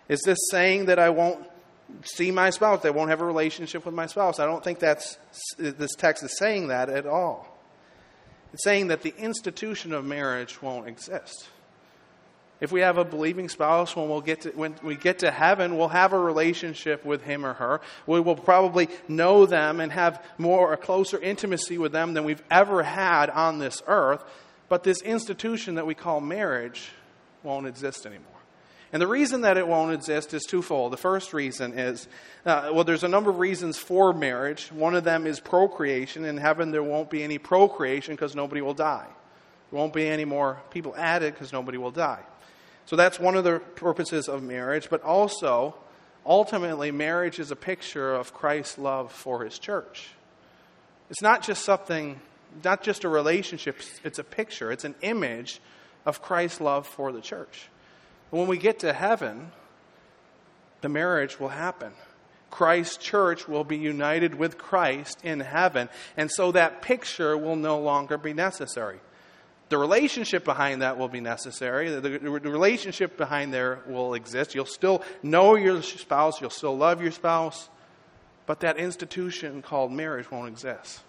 Is 0.08 0.20
this 0.24 0.38
saying 0.52 0.86
that 0.86 1.00
I 1.00 1.10
won't 1.10 1.44
see 2.04 2.30
my 2.30 2.50
spouse, 2.50 2.82
that 2.82 2.88
I 2.88 2.92
won't 2.92 3.10
have 3.10 3.22
a 3.22 3.26
relationship 3.26 3.86
with 3.86 3.94
my 3.94 4.06
spouse? 4.06 4.38
I 4.38 4.46
don't 4.46 4.62
think 4.62 4.78
that's 4.78 5.18
this 5.58 5.96
text 5.96 6.22
is 6.22 6.38
saying 6.38 6.68
that 6.68 6.88
at 6.88 7.06
all. 7.06 7.55
Saying 8.58 8.88
that 8.88 9.02
the 9.02 9.14
institution 9.18 9.92
of 9.92 10.04
marriage 10.04 10.60
won't 10.62 10.88
exist. 10.88 11.48
If 12.58 12.72
we 12.72 12.80
have 12.80 12.96
a 12.96 13.04
believing 13.04 13.50
spouse, 13.50 13.94
when, 13.94 14.08
we'll 14.08 14.22
get 14.22 14.42
to, 14.42 14.50
when 14.50 14.74
we 14.82 14.96
get 14.96 15.18
to 15.18 15.30
heaven, 15.30 15.76
we'll 15.76 15.88
have 15.88 16.14
a 16.14 16.18
relationship 16.18 17.04
with 17.04 17.22
him 17.22 17.44
or 17.44 17.52
her. 17.52 17.82
We 18.06 18.20
will 18.20 18.36
probably 18.36 18.88
know 19.08 19.44
them 19.44 19.78
and 19.78 19.92
have 19.92 20.24
more, 20.38 20.72
a 20.72 20.78
closer 20.78 21.20
intimacy 21.20 21.76
with 21.76 21.92
them 21.92 22.14
than 22.14 22.24
we've 22.24 22.42
ever 22.50 22.82
had 22.82 23.28
on 23.28 23.58
this 23.58 23.82
earth. 23.86 24.24
But 24.70 24.84
this 24.84 25.02
institution 25.02 25.74
that 25.74 25.86
we 25.86 25.94
call 25.94 26.22
marriage 26.22 26.90
won't 27.42 27.66
exist 27.66 28.06
anymore. 28.06 28.35
And 28.92 29.02
the 29.02 29.06
reason 29.06 29.40
that 29.40 29.56
it 29.56 29.66
won't 29.66 29.92
exist 29.92 30.32
is 30.32 30.44
twofold. 30.44 30.92
The 30.92 30.96
first 30.96 31.34
reason 31.34 31.78
is 31.78 32.06
uh, 32.44 32.70
well, 32.72 32.84
there's 32.84 33.02
a 33.02 33.08
number 33.08 33.30
of 33.30 33.38
reasons 33.38 33.76
for 33.76 34.12
marriage. 34.12 34.70
One 34.70 34.94
of 34.94 35.04
them 35.04 35.26
is 35.26 35.40
procreation. 35.40 36.24
In 36.24 36.36
heaven, 36.36 36.70
there 36.70 36.82
won't 36.82 37.10
be 37.10 37.22
any 37.22 37.38
procreation 37.38 38.14
because 38.14 38.36
nobody 38.36 38.60
will 38.60 38.74
die. 38.74 39.06
There 39.70 39.78
won't 39.78 39.92
be 39.92 40.06
any 40.06 40.24
more 40.24 40.62
people 40.70 40.94
added 40.96 41.34
because 41.34 41.52
nobody 41.52 41.78
will 41.78 41.90
die. 41.90 42.22
So 42.86 42.94
that's 42.94 43.18
one 43.18 43.34
of 43.34 43.42
the 43.42 43.58
purposes 43.58 44.28
of 44.28 44.44
marriage. 44.44 44.88
But 44.88 45.02
also, 45.02 45.74
ultimately, 46.24 46.92
marriage 46.92 47.40
is 47.40 47.50
a 47.50 47.56
picture 47.56 48.14
of 48.14 48.32
Christ's 48.32 48.78
love 48.78 49.10
for 49.10 49.44
his 49.44 49.58
church. 49.58 50.10
It's 51.10 51.22
not 51.22 51.42
just 51.42 51.64
something 51.64 52.20
not 52.64 52.82
just 52.82 53.04
a 53.04 53.08
relationship, 53.08 53.80
it's 54.04 54.18
a 54.18 54.24
picture, 54.24 54.72
it's 54.72 54.84
an 54.84 54.94
image 55.02 55.60
of 56.04 56.22
Christ's 56.22 56.60
love 56.60 56.86
for 56.86 57.12
the 57.12 57.20
church. 57.20 57.68
When 58.30 58.46
we 58.46 58.58
get 58.58 58.80
to 58.80 58.92
heaven, 58.92 59.52
the 60.80 60.88
marriage 60.88 61.38
will 61.38 61.48
happen. 61.48 61.92
Christ's 62.50 62.96
church 62.96 63.48
will 63.48 63.64
be 63.64 63.76
united 63.76 64.34
with 64.34 64.56
Christ 64.56 65.18
in 65.24 65.40
heaven, 65.40 65.88
and 66.16 66.30
so 66.30 66.52
that 66.52 66.80
picture 66.80 67.36
will 67.36 67.56
no 67.56 67.78
longer 67.78 68.16
be 68.16 68.32
necessary. 68.32 68.98
The 69.68 69.78
relationship 69.78 70.44
behind 70.44 70.82
that 70.82 70.96
will 70.96 71.08
be 71.08 71.20
necessary. 71.20 71.90
The, 71.90 72.00
the, 72.00 72.18
the, 72.18 72.30
relationship 72.30 73.16
behind 73.16 73.52
there 73.52 73.80
will 73.88 74.14
exist. 74.14 74.54
You'll 74.54 74.64
still 74.64 75.02
know 75.24 75.56
your 75.56 75.82
spouse, 75.82 76.40
you'll 76.40 76.50
still 76.50 76.76
love 76.76 77.02
your 77.02 77.10
spouse, 77.10 77.68
but 78.46 78.60
that 78.60 78.78
institution 78.78 79.62
called 79.62 79.90
marriage 79.90 80.30
won't 80.30 80.48
exist. 80.48 81.00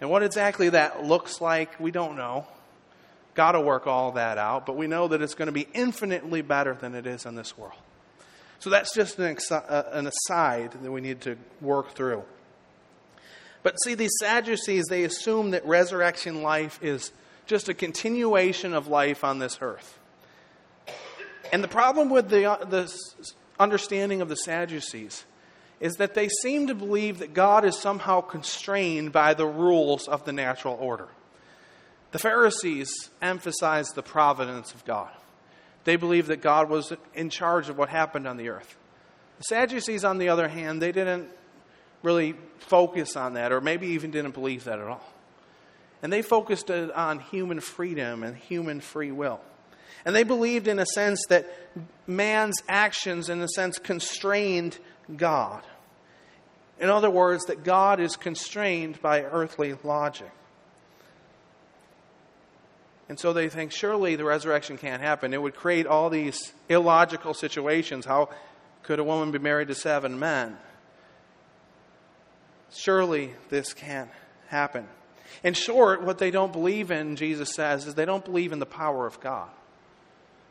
And 0.00 0.08
what 0.08 0.22
exactly 0.22 0.70
that 0.70 1.04
looks 1.04 1.42
like, 1.42 1.78
we 1.78 1.90
don't 1.90 2.16
know. 2.16 2.46
Got 3.40 3.52
to 3.52 3.60
work 3.62 3.86
all 3.86 4.12
that 4.12 4.36
out, 4.36 4.66
but 4.66 4.76
we 4.76 4.86
know 4.86 5.08
that 5.08 5.22
it's 5.22 5.32
going 5.32 5.46
to 5.46 5.52
be 5.52 5.66
infinitely 5.72 6.42
better 6.42 6.74
than 6.74 6.94
it 6.94 7.06
is 7.06 7.24
in 7.24 7.36
this 7.36 7.56
world. 7.56 7.72
So 8.58 8.68
that's 8.68 8.94
just 8.94 9.18
an, 9.18 9.34
uh, 9.50 9.82
an 9.92 10.06
aside 10.06 10.72
that 10.72 10.92
we 10.92 11.00
need 11.00 11.22
to 11.22 11.38
work 11.62 11.94
through. 11.94 12.22
But 13.62 13.76
see, 13.82 13.94
these 13.94 14.10
Sadducees, 14.20 14.84
they 14.90 15.04
assume 15.04 15.52
that 15.52 15.64
resurrection 15.64 16.42
life 16.42 16.78
is 16.82 17.12
just 17.46 17.70
a 17.70 17.72
continuation 17.72 18.74
of 18.74 18.88
life 18.88 19.24
on 19.24 19.38
this 19.38 19.56
earth. 19.62 19.98
And 21.50 21.64
the 21.64 21.68
problem 21.68 22.10
with 22.10 22.28
the, 22.28 22.44
uh, 22.44 22.62
the 22.66 22.94
understanding 23.58 24.20
of 24.20 24.28
the 24.28 24.36
Sadducees 24.36 25.24
is 25.80 25.94
that 25.94 26.12
they 26.12 26.28
seem 26.42 26.66
to 26.66 26.74
believe 26.74 27.20
that 27.20 27.32
God 27.32 27.64
is 27.64 27.78
somehow 27.78 28.20
constrained 28.20 29.12
by 29.12 29.32
the 29.32 29.46
rules 29.46 30.08
of 30.08 30.26
the 30.26 30.32
natural 30.34 30.76
order. 30.78 31.08
The 32.12 32.18
Pharisees 32.18 33.10
emphasized 33.22 33.94
the 33.94 34.02
providence 34.02 34.74
of 34.74 34.84
God. 34.84 35.10
They 35.84 35.96
believed 35.96 36.28
that 36.28 36.42
God 36.42 36.68
was 36.68 36.92
in 37.14 37.30
charge 37.30 37.68
of 37.68 37.78
what 37.78 37.88
happened 37.88 38.26
on 38.26 38.36
the 38.36 38.48
earth. 38.48 38.76
The 39.38 39.44
Sadducees, 39.44 40.04
on 40.04 40.18
the 40.18 40.28
other 40.28 40.48
hand, 40.48 40.82
they 40.82 40.92
didn't 40.92 41.28
really 42.02 42.34
focus 42.58 43.16
on 43.16 43.34
that, 43.34 43.52
or 43.52 43.60
maybe 43.60 43.88
even 43.88 44.10
didn't 44.10 44.34
believe 44.34 44.64
that 44.64 44.78
at 44.78 44.86
all. 44.86 45.04
And 46.02 46.12
they 46.12 46.22
focused 46.22 46.70
on 46.70 47.20
human 47.20 47.60
freedom 47.60 48.22
and 48.22 48.36
human 48.36 48.80
free 48.80 49.12
will. 49.12 49.40
And 50.04 50.16
they 50.16 50.22
believed, 50.22 50.66
in 50.66 50.78
a 50.78 50.86
sense, 50.86 51.24
that 51.28 51.46
man's 52.06 52.62
actions, 52.68 53.28
in 53.28 53.40
a 53.40 53.48
sense, 53.48 53.78
constrained 53.78 54.78
God. 55.14 55.62
In 56.78 56.88
other 56.88 57.10
words, 57.10 57.44
that 57.46 57.64
God 57.64 58.00
is 58.00 58.16
constrained 58.16 59.00
by 59.02 59.22
earthly 59.22 59.74
logic. 59.84 60.30
And 63.10 63.18
so 63.18 63.32
they 63.32 63.48
think, 63.48 63.72
surely 63.72 64.14
the 64.14 64.24
resurrection 64.24 64.78
can't 64.78 65.02
happen. 65.02 65.34
It 65.34 65.42
would 65.42 65.56
create 65.56 65.84
all 65.84 66.10
these 66.10 66.52
illogical 66.68 67.34
situations. 67.34 68.06
How 68.06 68.28
could 68.84 69.00
a 69.00 69.04
woman 69.04 69.32
be 69.32 69.40
married 69.40 69.66
to 69.66 69.74
seven 69.74 70.20
men? 70.20 70.56
Surely 72.72 73.32
this 73.48 73.74
can't 73.74 74.10
happen. 74.46 74.86
In 75.42 75.54
short, 75.54 76.04
what 76.04 76.18
they 76.18 76.30
don't 76.30 76.52
believe 76.52 76.92
in, 76.92 77.16
Jesus 77.16 77.52
says, 77.52 77.84
is 77.88 77.96
they 77.96 78.04
don't 78.04 78.24
believe 78.24 78.52
in 78.52 78.60
the 78.60 78.64
power 78.64 79.08
of 79.08 79.18
God. 79.18 79.50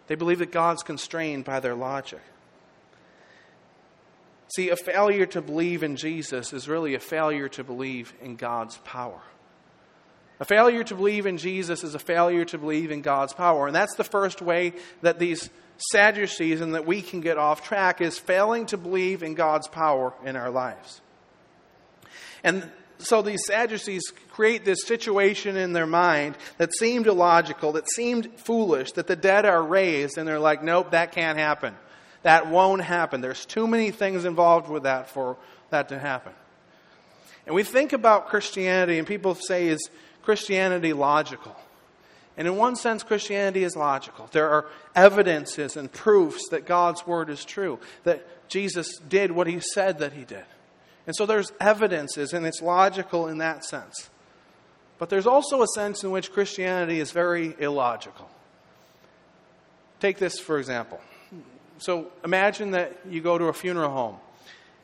They 0.08 0.16
believe 0.16 0.40
that 0.40 0.52
God's 0.52 0.84
constrained 0.84 1.46
by 1.46 1.62
their 1.62 1.76
logic. 1.76 2.20
See, 4.54 4.68
a 4.68 4.76
failure 4.76 5.28
to 5.28 5.42
believe 5.42 5.82
in 5.82 5.96
Jesus 5.96 6.52
is 6.52 6.68
really 6.68 6.94
a 6.94 7.00
failure 7.00 7.48
to 7.48 7.64
believe 7.64 8.14
in 8.22 8.36
God's 8.36 8.80
power. 8.80 9.22
A 10.40 10.46
failure 10.46 10.84
to 10.86 10.96
believe 10.96 11.26
in 11.26 11.38
Jesus 11.38 11.84
is 11.84 11.96
a 11.96 12.00
failure 12.00 12.46
to 12.46 12.58
believe 12.58 12.92
in 12.92 13.02
God's 13.02 13.34
power. 13.34 13.68
And 13.68 13.76
that's 13.76 13.96
the 13.96 14.04
first 14.04 14.42
way 14.42 14.74
that 15.02 15.20
these 15.20 15.50
Sadducees 15.92 16.62
and 16.62 16.76
that 16.76 16.86
we 16.86 17.02
can 17.02 17.22
get 17.22 17.38
off 17.38 17.64
track 17.64 18.02
is 18.02 18.18
failing 18.18 18.66
to 18.68 18.78
believe 18.78 19.24
in 19.24 19.34
God's 19.34 19.68
power 19.68 20.14
in 20.26 20.36
our 20.36 20.50
lives. 20.50 21.02
And 22.44 22.70
so 23.00 23.22
these 23.22 23.46
Sadducees 23.46 24.12
create 24.32 24.66
this 24.66 24.86
situation 24.86 25.56
in 25.58 25.74
their 25.74 25.88
mind 25.88 26.38
that 26.58 26.74
seemed 26.74 27.08
illogical, 27.08 27.74
that 27.74 27.90
seemed 27.90 28.30
foolish, 28.38 28.94
that 28.94 29.08
the 29.08 29.16
dead 29.16 29.46
are 29.46 29.64
raised, 29.64 30.18
and 30.18 30.28
they're 30.28 30.40
like, 30.40 30.64
nope, 30.64 30.92
that 30.92 31.14
can't 31.14 31.38
happen. 31.38 31.76
That 32.24 32.48
won't 32.48 32.82
happen. 32.82 33.22
There's 33.22 33.46
too 33.46 33.68
many 33.68 33.92
things 33.92 34.26
involved 34.26 34.70
with 34.70 34.84
that 34.84 35.10
for 35.10 35.38
that 35.70 35.90
to 35.90 36.00
happen. 36.00 36.34
And 37.46 37.56
we 37.56 37.64
think 37.64 37.94
about 37.94 38.28
Christianity, 38.28 38.98
and 38.98 39.08
people 39.08 39.34
say, 39.34 39.68
is 39.68 39.90
Christianity 40.30 40.94
logical? 40.94 41.56
And 42.38 42.48
in 42.48 42.56
one 42.56 42.76
sense, 42.76 43.02
Christianity 43.02 43.64
is 43.64 43.76
logical. 43.76 44.30
There 44.32 44.48
are 44.48 44.68
evidences 44.96 45.76
and 45.76 45.92
proofs 45.92 46.50
that 46.50 46.68
God's 46.68 47.08
word 47.08 47.32
is 47.32 47.44
true, 47.44 47.80
that 48.04 48.48
Jesus 48.48 49.00
did 49.00 49.32
what 49.32 49.48
he 49.48 49.60
said 49.60 49.98
that 49.98 50.14
he 50.14 50.26
did. 50.26 50.46
And 51.08 51.16
so 51.16 51.26
there's 51.26 51.52
evidences, 51.60 52.32
and 52.32 52.46
it's 52.46 52.62
logical 52.62 53.28
in 53.28 53.40
that 53.40 53.66
sense. 53.66 54.12
But 55.00 55.10
there's 55.10 55.26
also 55.26 55.64
a 55.64 55.68
sense 55.74 56.04
in 56.04 56.12
which 56.12 56.32
Christianity 56.32 57.00
is 57.00 57.12
very 57.12 57.56
illogical. 57.58 58.30
Take 60.00 60.20
this, 60.20 60.40
for 60.40 60.60
example. 60.60 61.02
So 61.80 62.12
imagine 62.24 62.70
that 62.72 63.00
you 63.10 63.22
go 63.22 63.40
to 63.40 63.46
a 63.46 63.54
funeral 63.54 63.90
home, 63.90 64.18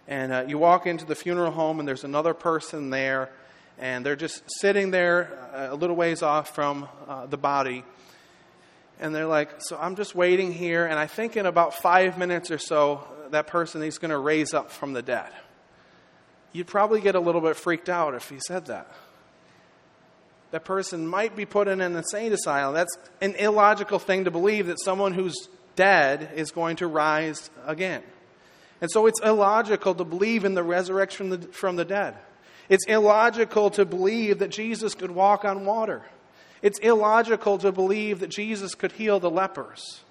and 0.08 0.34
uh, 0.34 0.46
you 0.48 0.58
walk 0.58 0.88
into 0.88 1.06
the 1.06 1.14
funeral 1.14 1.52
home, 1.52 1.80
and 1.80 1.88
there's 1.88 2.04
another 2.04 2.34
person 2.34 2.90
there, 2.90 3.30
and 3.80 4.06
they're 4.06 4.16
just 4.16 4.44
sitting 4.60 4.92
there 4.92 5.38
uh, 5.54 5.74
a 5.74 5.76
little 5.76 5.96
ways 5.96 6.22
off 6.22 6.54
from 6.56 6.88
uh, 7.08 7.26
the 7.26 7.38
body. 7.38 7.84
And 9.00 9.14
they're 9.14 9.28
like, 9.28 9.50
So 9.60 9.78
I'm 9.80 9.96
just 9.96 10.16
waiting 10.16 10.54
here, 10.54 10.86
and 10.86 10.98
I 10.98 11.08
think 11.08 11.38
in 11.38 11.46
about 11.46 11.74
five 11.74 12.18
minutes 12.18 12.52
or 12.52 12.58
so, 12.58 13.04
that 13.32 13.48
person 13.48 13.84
is 13.84 13.98
going 13.98 14.12
to 14.12 14.18
raise 14.18 14.54
up 14.54 14.72
from 14.72 14.94
the 14.94 15.02
dead 15.02 15.32
you'd 16.56 16.68
probably 16.68 17.02
get 17.02 17.16
a 17.16 17.20
little 17.20 17.42
bit 17.42 17.58
freaked 17.58 17.90
out 17.90 18.16
if 18.16 18.30
he 18.30 18.40
said 18.40 18.68
that. 18.68 18.90
That 20.52 20.64
person 20.64 21.06
might 21.06 21.36
be 21.36 21.46
put 21.46 21.68
in 21.68 21.82
an 21.82 21.96
insane 21.96 22.32
asylum. 22.32 22.74
That's 22.74 22.98
an 23.20 23.36
illogical 23.36 24.00
thing 24.00 24.24
to 24.24 24.32
believe 24.32 24.68
that 24.68 24.80
someone 24.80 25.14
who's 25.14 25.36
dead 25.76 26.32
is 26.36 26.52
going 26.52 26.78
to 26.78 26.88
rise 26.88 27.50
again. 27.66 28.04
And 28.80 28.90
so 28.90 29.06
it's 29.06 29.20
illogical 29.22 29.96
to 29.96 30.06
believe 30.06 30.46
in 30.46 30.54
the 30.54 30.64
resurrection 30.64 31.30
from 31.30 31.42
the, 31.42 31.48
from 31.50 31.76
the 31.76 31.86
dead. 31.86 32.16
It's 32.70 32.86
illogical 32.88 33.70
to 33.72 33.86
believe 33.86 34.40
that 34.40 34.50
Jesus 34.50 34.96
could 34.96 35.12
walk 35.12 35.46
on 35.46 35.66
water. 35.66 36.04
It's 36.62 36.80
illogical 36.80 37.58
to 37.60 37.72
believe 37.72 38.20
that 38.22 38.30
Jesus 38.30 38.74
could 38.74 38.94
heal 38.94 39.20
the 39.20 39.30
lepers, 39.30 40.02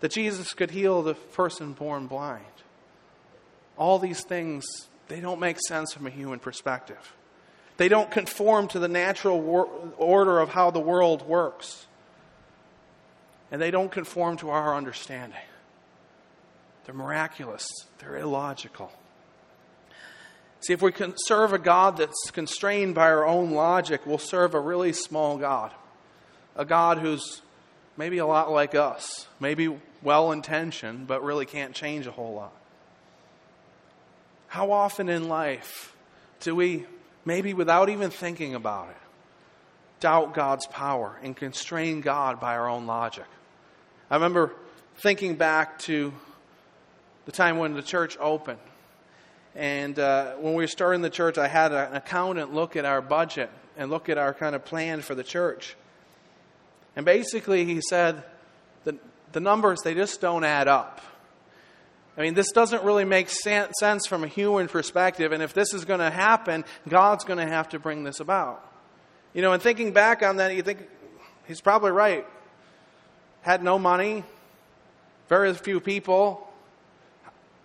that 0.00 0.10
Jesus 0.10 0.54
could 0.54 0.72
heal 0.72 1.02
the 1.02 1.14
person 1.14 1.72
born 1.72 2.06
blind. 2.06 2.44
All 3.76 3.98
these 3.98 4.24
things 4.24 4.64
they 5.08 5.20
don't 5.20 5.40
make 5.40 5.58
sense 5.60 5.92
from 5.92 6.06
a 6.06 6.10
human 6.10 6.38
perspective. 6.38 7.14
They 7.76 7.88
don't 7.88 8.10
conform 8.10 8.68
to 8.68 8.78
the 8.78 8.88
natural 8.88 9.40
wor- 9.40 9.68
order 9.96 10.38
of 10.38 10.48
how 10.48 10.70
the 10.70 10.80
world 10.80 11.26
works. 11.26 11.86
And 13.50 13.60
they 13.60 13.70
don't 13.70 13.90
conform 13.90 14.36
to 14.38 14.50
our 14.50 14.74
understanding. 14.74 15.38
They're 16.84 16.94
miraculous, 16.94 17.68
they're 17.98 18.16
illogical. 18.16 18.92
See, 20.64 20.72
if 20.72 20.80
we 20.80 20.92
can 20.92 21.12
serve 21.26 21.52
a 21.52 21.58
God 21.58 21.98
that's 21.98 22.30
constrained 22.30 22.94
by 22.94 23.10
our 23.10 23.26
own 23.26 23.50
logic, 23.50 24.06
we'll 24.06 24.16
serve 24.16 24.54
a 24.54 24.60
really 24.60 24.94
small 24.94 25.36
God. 25.36 25.72
A 26.56 26.64
God 26.64 26.96
who's 26.98 27.42
maybe 27.98 28.16
a 28.16 28.24
lot 28.24 28.50
like 28.50 28.74
us, 28.74 29.28
maybe 29.38 29.78
well 30.02 30.32
intentioned, 30.32 31.06
but 31.06 31.22
really 31.22 31.44
can't 31.44 31.74
change 31.74 32.06
a 32.06 32.10
whole 32.10 32.32
lot. 32.32 32.54
How 34.46 34.72
often 34.72 35.10
in 35.10 35.28
life 35.28 35.94
do 36.40 36.54
we, 36.54 36.86
maybe 37.26 37.52
without 37.52 37.90
even 37.90 38.08
thinking 38.08 38.54
about 38.54 38.88
it, 38.88 38.96
doubt 40.00 40.32
God's 40.32 40.66
power 40.68 41.18
and 41.22 41.36
constrain 41.36 42.00
God 42.00 42.40
by 42.40 42.56
our 42.56 42.70
own 42.70 42.86
logic? 42.86 43.26
I 44.10 44.14
remember 44.14 44.50
thinking 44.96 45.34
back 45.36 45.78
to 45.80 46.14
the 47.26 47.32
time 47.32 47.58
when 47.58 47.74
the 47.74 47.82
church 47.82 48.16
opened. 48.18 48.60
And 49.54 49.98
uh, 49.98 50.32
when 50.34 50.54
we 50.54 50.64
were 50.64 50.68
starting 50.68 51.02
the 51.02 51.10
church, 51.10 51.38
I 51.38 51.48
had 51.48 51.72
an 51.72 51.94
accountant 51.94 52.52
look 52.52 52.76
at 52.76 52.84
our 52.84 53.00
budget 53.00 53.50
and 53.76 53.90
look 53.90 54.08
at 54.08 54.18
our 54.18 54.34
kind 54.34 54.54
of 54.54 54.64
plan 54.64 55.00
for 55.00 55.14
the 55.14 55.24
church. 55.24 55.76
And 56.96 57.04
basically, 57.04 57.64
he 57.64 57.80
said 57.80 58.22
that 58.84 58.96
the 59.32 59.40
numbers, 59.40 59.80
they 59.82 59.94
just 59.94 60.20
don't 60.20 60.44
add 60.44 60.68
up. 60.68 61.00
I 62.16 62.20
mean, 62.22 62.34
this 62.34 62.52
doesn't 62.52 62.84
really 62.84 63.04
make 63.04 63.28
sense 63.28 64.06
from 64.06 64.22
a 64.22 64.28
human 64.28 64.68
perspective, 64.68 65.32
and 65.32 65.42
if 65.42 65.52
this 65.52 65.74
is 65.74 65.84
going 65.84 65.98
to 65.98 66.10
happen, 66.10 66.64
God's 66.88 67.24
going 67.24 67.44
to 67.44 67.46
have 67.46 67.70
to 67.70 67.80
bring 67.80 68.04
this 68.04 68.20
about. 68.20 68.64
You 69.32 69.42
know, 69.42 69.52
and 69.52 69.60
thinking 69.60 69.92
back 69.92 70.22
on 70.22 70.36
that, 70.36 70.54
you 70.54 70.62
think 70.62 70.78
he's 71.48 71.60
probably 71.60 71.90
right. 71.90 72.24
Had 73.42 73.64
no 73.64 73.80
money, 73.80 74.22
very 75.28 75.52
few 75.54 75.80
people. 75.80 76.48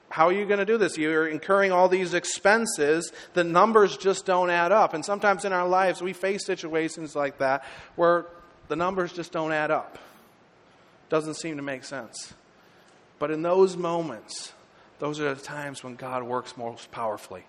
How 0.10 0.28
are 0.28 0.34
you 0.34 0.46
going 0.46 0.60
to 0.60 0.66
do 0.66 0.78
this? 0.78 0.98
You're 0.98 1.28
incurring 1.28 1.72
all 1.72 1.88
these 1.88 2.14
expenses. 2.14 3.12
The 3.34 3.44
numbers 3.44 3.96
just 3.96 4.26
don't 4.26 4.50
add 4.50 4.72
up. 4.72 4.94
And 4.94 5.06
sometimes 5.06 5.46
in 5.46 5.54
our 5.54 5.68
lives, 5.68 6.02
we 6.02 6.14
face 6.14 6.46
situations 6.46 7.16
like 7.16 7.38
that 7.38 7.64
where 7.96 8.26
the 8.68 8.76
numbers 8.76 9.14
just 9.14 9.32
don't 9.32 9.52
add 9.52 9.70
up. 9.70 10.00
Doesn't 11.10 11.36
seem 11.36 11.58
to 11.58 11.64
make 11.64 11.84
sense. 11.84 12.34
But 13.20 13.30
in 13.30 13.44
those 13.44 13.78
moments, 13.78 14.54
those 14.98 15.20
are 15.20 15.34
the 15.34 15.42
times 15.42 15.84
when 15.84 15.96
God 15.96 16.24
works 16.24 16.58
most 16.58 16.92
powerfully. 16.92 17.44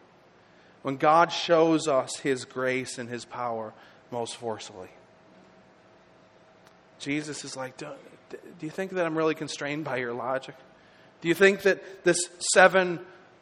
When 0.82 0.96
God 0.96 1.32
shows 1.32 1.88
us 1.88 2.16
His 2.16 2.44
grace 2.44 2.98
and 2.98 3.08
His 3.08 3.24
power 3.24 3.72
most 4.10 4.36
forcefully. 4.36 4.88
Jesus 6.98 7.44
is 7.44 7.56
like, 7.56 7.76
do, 7.78 7.88
do 8.30 8.66
you 8.66 8.70
think 8.70 8.92
that 8.92 9.06
I'm 9.06 9.16
really 9.16 9.34
constrained 9.34 9.84
by 9.84 9.96
your 9.96 10.12
logic? 10.12 10.54
Do 11.20 11.28
you 11.28 11.34
think 11.34 11.62
that 11.62 12.04
this 12.04 12.18
seven 12.52 13.00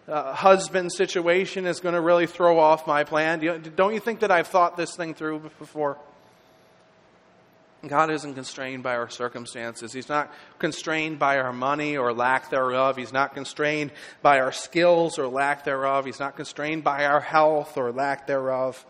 uh, 0.08 0.32
husband 0.32 0.92
situation 0.92 1.66
is 1.66 1.80
going 1.80 1.94
to 1.94 2.00
really 2.00 2.26
throw 2.26 2.58
off 2.58 2.86
my 2.86 3.04
plan? 3.04 3.40
Do 3.40 3.46
you, 3.46 3.58
don't 3.58 3.94
you 3.94 4.00
think 4.00 4.20
that 4.20 4.30
I've 4.30 4.48
thought 4.48 4.76
this 4.76 4.96
thing 4.96 5.14
through 5.14 5.50
before? 5.58 5.98
God 7.86 8.10
isn't 8.10 8.34
constrained 8.34 8.82
by 8.82 8.96
our 8.96 9.08
circumstances. 9.08 9.92
He's 9.92 10.08
not 10.08 10.32
constrained 10.58 11.20
by 11.20 11.38
our 11.38 11.52
money 11.52 11.96
or 11.96 12.12
lack 12.12 12.50
thereof. 12.50 12.96
He's 12.96 13.12
not 13.12 13.34
constrained 13.34 13.92
by 14.20 14.40
our 14.40 14.50
skills 14.50 15.16
or 15.16 15.28
lack 15.28 15.62
thereof. 15.62 16.04
He's 16.04 16.18
not 16.18 16.34
constrained 16.34 16.82
by 16.82 17.04
our 17.04 17.20
health 17.20 17.76
or 17.76 17.92
lack 17.92 18.26
thereof. 18.26 18.84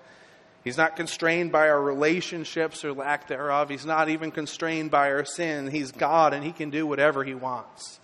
He's 0.65 0.79
not 0.79 0.97
constrained 0.97 1.53
by 1.53 1.69
our 1.69 1.81
relationships 1.81 2.83
or 2.83 2.95
lack 2.95 3.29
thereof. 3.29 3.69
He's 3.69 3.85
not 3.85 4.09
even 4.09 4.31
constrained 4.31 4.91
by 4.91 5.11
our 5.11 5.25
sin. 5.27 5.71
He's 5.71 5.93
God 5.93 6.33
and 6.33 6.43
He 6.43 6.53
can 6.53 6.71
do 6.71 6.87
whatever 6.87 7.25
He 7.25 7.35
wants 7.35 8.01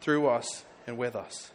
through 0.00 0.28
us 0.28 0.64
and 0.86 0.96
with 0.96 1.14
us. 1.14 1.50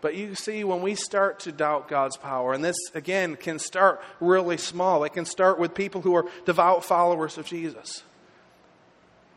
But 0.00 0.14
you 0.14 0.34
see, 0.34 0.62
when 0.62 0.82
we 0.82 0.94
start 0.94 1.40
to 1.40 1.52
doubt 1.52 1.88
God's 1.88 2.16
power, 2.16 2.52
and 2.52 2.62
this 2.62 2.76
again 2.94 3.34
can 3.34 3.58
start 3.58 4.00
really 4.20 4.56
small, 4.56 5.02
it 5.04 5.14
can 5.14 5.24
start 5.24 5.58
with 5.58 5.74
people 5.74 6.02
who 6.02 6.14
are 6.14 6.26
devout 6.44 6.84
followers 6.84 7.38
of 7.38 7.46
Jesus. 7.46 8.04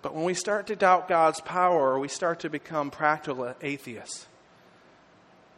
But 0.01 0.13
when 0.13 0.25
we 0.25 0.34
start 0.34 0.67
to 0.67 0.75
doubt 0.75 1.08
God's 1.08 1.41
power, 1.41 1.98
we 1.98 2.08
start 2.08 2.41
to 2.41 2.50
become 2.50 2.91
practical 2.91 3.53
atheists. 3.62 4.27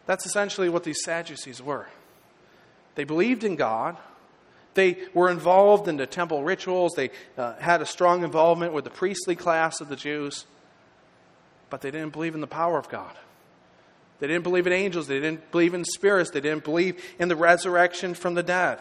That's 0.06 0.26
essentially 0.26 0.70
what 0.70 0.84
these 0.84 1.04
Sadducees 1.04 1.62
were. 1.62 1.88
They 2.96 3.04
believed 3.04 3.44
in 3.44 3.56
God, 3.56 3.98
they 4.74 4.98
were 5.14 5.30
involved 5.30 5.88
in 5.88 5.98
the 5.98 6.08
temple 6.08 6.44
rituals. 6.44 6.94
They 6.96 7.12
uh, 7.38 7.56
had 7.56 7.82
a 7.82 7.86
strong 7.86 8.24
involvement 8.24 8.74
with 8.74 8.86
the 8.86 8.90
priestly 8.90 9.36
class 9.36 9.82
of 9.82 9.90
the 9.90 9.96
Jews. 9.96 10.46
But 11.70 11.82
they 11.82 11.92
didn't 11.92 12.14
believe 12.14 12.36
in 12.36 12.42
the 12.42 12.48
power 12.48 12.78
of 12.78 12.90
God. 12.90 13.16
They 14.20 14.28
didn't 14.28 14.44
believe 14.44 14.68
in 14.68 14.74
angels. 14.74 15.08
They 15.08 15.20
didn't 15.20 15.52
believe 15.52 15.74
in 15.74 15.84
spirits. 15.84 16.30
They 16.30 16.42
didn't 16.42 16.64
believe 16.64 17.04
in 17.20 17.28
the 17.28 17.36
resurrection 17.36 18.14
from 18.14 18.36
the 18.36 18.44
dead. 18.44 18.80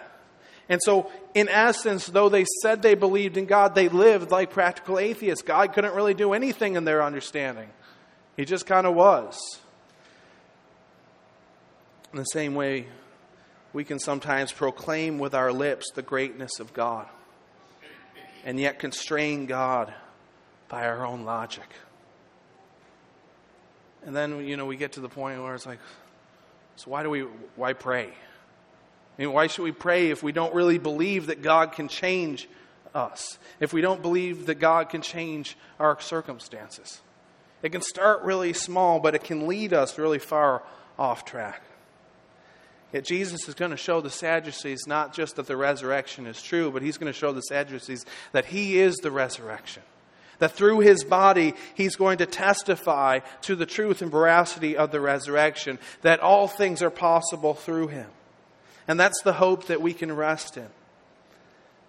And 0.69 0.81
so, 0.85 1.11
in 1.35 1.49
essence, 1.49 2.07
though 2.07 2.29
they 2.29 2.45
said 2.63 2.83
they 2.83 2.95
believed 2.95 3.37
in 3.37 3.47
God, 3.47 3.75
they 3.75 3.89
lived 3.89 4.31
like 4.31 4.51
practical 4.51 5.01
atheists. 5.01 5.43
God 5.43 5.73
couldn't 5.73 5.95
really 5.95 6.15
do 6.15 6.33
anything 6.33 6.77
in 6.77 6.85
their 6.85 7.03
understanding, 7.03 7.69
He 8.37 8.45
just 8.45 8.67
kind 8.67 8.87
of 8.87 8.95
was. 8.95 9.59
In 12.13 12.19
the 12.19 12.25
same 12.25 12.55
way, 12.55 12.87
we 13.73 13.85
can 13.85 13.99
sometimes 13.99 14.53
proclaim 14.53 15.19
with 15.19 15.35
our 15.35 15.53
lips 15.53 15.91
the 15.95 16.03
greatness 16.03 16.59
of 16.61 16.73
God 16.73 17.07
and 18.45 18.59
yet 18.59 18.79
constrain 18.79 19.47
God 19.47 19.93
by 20.69 20.87
our 20.87 21.05
own 21.05 21.25
logic. 21.25 21.69
And 24.05 24.17
then, 24.17 24.47
you 24.47 24.57
know, 24.57 24.67
we 24.67 24.77
get 24.77 24.93
to 24.93 25.01
the 25.01 25.09
point 25.09 25.43
where 25.43 25.55
it's 25.55 25.67
like, 25.67 25.81
so 26.77 26.91
why 26.91 27.03
do 27.03 27.11
we, 27.11 27.21
why 27.57 27.75
pray? 27.75 28.07
I 28.07 29.23
mean, 29.23 29.33
why 29.33 29.47
should 29.49 29.63
we 29.63 29.73
pray 29.73 30.11
if 30.11 30.23
we 30.23 30.33
don't 30.33 30.55
really 30.55 30.79
believe 30.79 31.27
that 31.27 31.43
God 31.43 31.73
can 31.73 31.89
change 31.89 32.49
us? 32.95 33.39
If 33.61 33.73
we 33.73 33.83
don't 33.83 34.01
believe 34.01 34.47
that 34.47 34.55
God 34.55 34.89
can 34.89 35.03
change 35.03 35.59
our 35.79 36.01
circumstances? 36.01 37.03
It 37.63 37.73
can 37.73 37.83
start 37.83 38.23
really 38.23 38.55
small, 38.55 39.01
but 39.01 39.15
it 39.15 39.23
can 39.23 39.47
lead 39.47 39.75
us 39.75 39.99
really 39.99 40.19
far 40.19 40.63
off 40.99 41.27
track. 41.27 41.63
Yet 42.93 43.05
Jesus 43.05 43.49
is 43.49 43.55
going 43.55 43.71
to 43.71 43.77
show 43.77 44.01
the 44.01 44.11
Sadducees 44.11 44.87
not 44.87 45.15
just 45.15 45.37
that 45.37 45.47
the 45.47 45.57
resurrection 45.57 46.27
is 46.27 46.43
true, 46.43 46.71
but 46.71 46.83
he's 46.83 46.99
going 46.99 47.13
to 47.13 47.19
show 47.19 47.33
the 47.33 47.41
Sadducees 47.43 48.05
that 48.33 48.47
he 48.47 48.79
is 48.79 48.97
the 48.97 49.11
resurrection. 49.11 49.83
That 50.41 50.53
through 50.53 50.81
his 50.81 51.05
body, 51.05 51.55
he's 51.75 51.97
going 51.97 52.19
to 52.19 52.27
testify 52.27 53.21
to 53.43 53.55
the 53.55 53.67
truth 53.67 54.03
and 54.03 54.11
veracity 54.11 54.77
of 54.77 54.91
the 54.91 55.01
resurrection, 55.01 55.79
that 56.03 56.21
all 56.21 56.49
things 56.49 56.83
are 56.83 56.91
possible 56.91 57.55
through 57.55 57.89
him. 57.89 58.09
And 58.89 58.99
that's 58.99 59.23
the 59.23 59.35
hope 59.35 59.67
that 59.67 59.83
we 59.83 59.93
can 59.93 60.15
rest 60.15 60.57
in. 60.57 60.69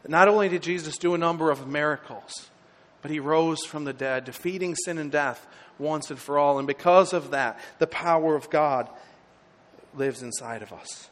Not 0.08 0.28
only 0.28 0.50
did 0.50 0.64
Jesus 0.64 0.98
do 0.98 1.14
a 1.14 1.18
number 1.18 1.50
of 1.50 1.68
miracles, 1.68 2.50
but 3.02 3.10
he 3.10 3.20
rose 3.20 3.66
from 3.66 3.86
the 3.86 3.94
dead, 3.94 4.26
defeating 4.26 4.76
sin 4.76 4.98
and 4.98 5.12
death 5.12 5.48
once 5.80 6.10
and 6.10 6.20
for 6.20 6.38
all. 6.38 6.60
And 6.60 6.68
because 6.68 7.14
of 7.14 7.32
that, 7.32 7.60
the 7.80 7.88
power 7.88 8.36
of 8.36 8.50
God 8.50 8.90
lives 9.95 10.21
inside 10.21 10.62
of 10.62 10.73
us. 10.73 11.10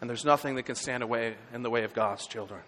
And 0.00 0.10
there's 0.10 0.24
nothing 0.24 0.56
that 0.56 0.64
can 0.64 0.74
stand 0.74 1.02
away 1.02 1.36
in 1.54 1.62
the 1.62 1.70
way 1.70 1.84
of 1.84 1.94
God's 1.94 2.26
children. 2.26 2.60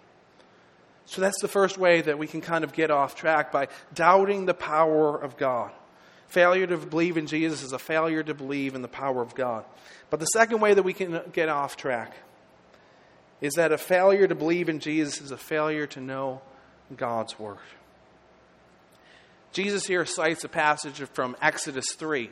So 1.05 1.21
that's 1.21 1.39
the 1.41 1.47
first 1.47 1.77
way 1.77 2.01
that 2.01 2.17
we 2.17 2.27
can 2.27 2.41
kind 2.41 2.63
of 2.63 2.73
get 2.73 2.89
off 2.89 3.15
track 3.15 3.51
by 3.51 3.67
doubting 3.93 4.45
the 4.45 4.53
power 4.53 5.17
of 5.17 5.37
God. 5.37 5.71
Failure 6.27 6.65
to 6.65 6.77
believe 6.77 7.17
in 7.17 7.27
Jesus 7.27 7.61
is 7.61 7.73
a 7.73 7.79
failure 7.79 8.23
to 8.23 8.33
believe 8.33 8.73
in 8.73 8.81
the 8.81 8.87
power 8.87 9.21
of 9.21 9.35
God. 9.35 9.65
But 10.09 10.19
the 10.19 10.25
second 10.27 10.61
way 10.61 10.73
that 10.73 10.83
we 10.83 10.93
can 10.93 11.21
get 11.31 11.49
off 11.49 11.77
track 11.77 12.15
is 13.41 13.53
that 13.53 13.71
a 13.71 13.77
failure 13.77 14.27
to 14.27 14.35
believe 14.35 14.69
in 14.69 14.79
Jesus 14.79 15.21
is 15.21 15.31
a 15.31 15.37
failure 15.37 15.85
to 15.87 16.01
know 16.01 16.41
God's 16.95 17.37
Word. 17.37 17.57
Jesus 19.51 19.85
here 19.85 20.05
cites 20.05 20.43
a 20.43 20.49
passage 20.49 20.95
from 21.13 21.35
Exodus 21.41 21.85
3 21.97 22.29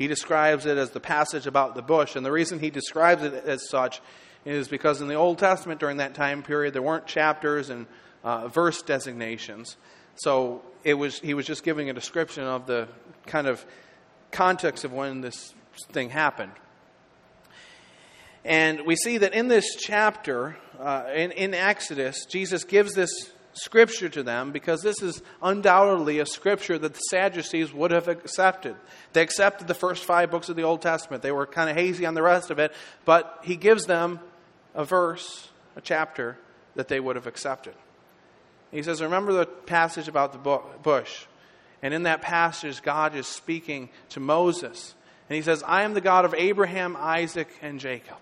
he 0.00 0.06
describes 0.06 0.64
it 0.64 0.78
as 0.78 0.92
the 0.92 0.98
passage 0.98 1.46
about 1.46 1.74
the 1.74 1.82
bush. 1.82 2.16
And 2.16 2.24
the 2.24 2.32
reason 2.32 2.58
he 2.58 2.70
describes 2.70 3.22
it 3.22 3.34
as 3.44 3.68
such 3.68 4.00
is 4.46 4.66
because 4.66 5.02
in 5.02 5.08
the 5.08 5.14
Old 5.14 5.38
Testament 5.38 5.78
during 5.78 5.98
that 5.98 6.14
time 6.14 6.42
period, 6.42 6.72
there 6.72 6.80
weren't 6.80 7.06
chapters 7.06 7.68
and 7.68 7.86
uh, 8.24 8.48
verse 8.48 8.80
designations. 8.80 9.76
So 10.14 10.62
it 10.84 10.94
was, 10.94 11.18
he 11.18 11.34
was 11.34 11.44
just 11.44 11.64
giving 11.64 11.90
a 11.90 11.92
description 11.92 12.44
of 12.44 12.66
the 12.66 12.88
kind 13.26 13.46
of 13.46 13.62
context 14.30 14.86
of 14.86 14.94
when 14.94 15.20
this 15.20 15.52
thing 15.92 16.08
happened. 16.08 16.52
And 18.42 18.86
we 18.86 18.96
see 18.96 19.18
that 19.18 19.34
in 19.34 19.48
this 19.48 19.76
chapter, 19.78 20.56
uh, 20.78 21.10
in, 21.14 21.32
in 21.32 21.52
Exodus, 21.52 22.24
Jesus 22.24 22.64
gives 22.64 22.94
this 22.94 23.10
scripture 23.62 24.08
to 24.08 24.22
them 24.22 24.52
because 24.52 24.82
this 24.82 25.02
is 25.02 25.22
undoubtedly 25.42 26.18
a 26.18 26.26
scripture 26.26 26.78
that 26.78 26.94
the 26.94 27.00
Sadducees 27.10 27.72
would 27.72 27.90
have 27.90 28.08
accepted. 28.08 28.76
They 29.12 29.22
accepted 29.22 29.68
the 29.68 29.74
first 29.74 30.04
five 30.04 30.30
books 30.30 30.48
of 30.48 30.56
the 30.56 30.62
Old 30.62 30.82
Testament. 30.82 31.22
They 31.22 31.32
were 31.32 31.46
kind 31.46 31.70
of 31.70 31.76
hazy 31.76 32.06
on 32.06 32.14
the 32.14 32.22
rest 32.22 32.50
of 32.50 32.58
it, 32.58 32.72
but 33.04 33.40
he 33.42 33.56
gives 33.56 33.86
them 33.86 34.20
a 34.74 34.84
verse, 34.84 35.48
a 35.76 35.80
chapter 35.80 36.38
that 36.74 36.88
they 36.88 37.00
would 37.00 37.16
have 37.16 37.26
accepted. 37.26 37.74
He 38.70 38.82
says, 38.82 39.02
Remember 39.02 39.32
the 39.32 39.46
passage 39.46 40.08
about 40.08 40.32
the 40.32 40.60
bush. 40.82 41.26
And 41.82 41.94
in 41.94 42.02
that 42.04 42.22
passage, 42.22 42.82
God 42.82 43.14
is 43.14 43.26
speaking 43.26 43.88
to 44.10 44.20
Moses. 44.20 44.94
And 45.28 45.36
he 45.36 45.42
says, 45.42 45.62
I 45.66 45.82
am 45.82 45.94
the 45.94 46.00
God 46.00 46.24
of 46.24 46.34
Abraham, 46.34 46.96
Isaac, 46.98 47.48
and 47.62 47.80
Jacob. 47.80 48.18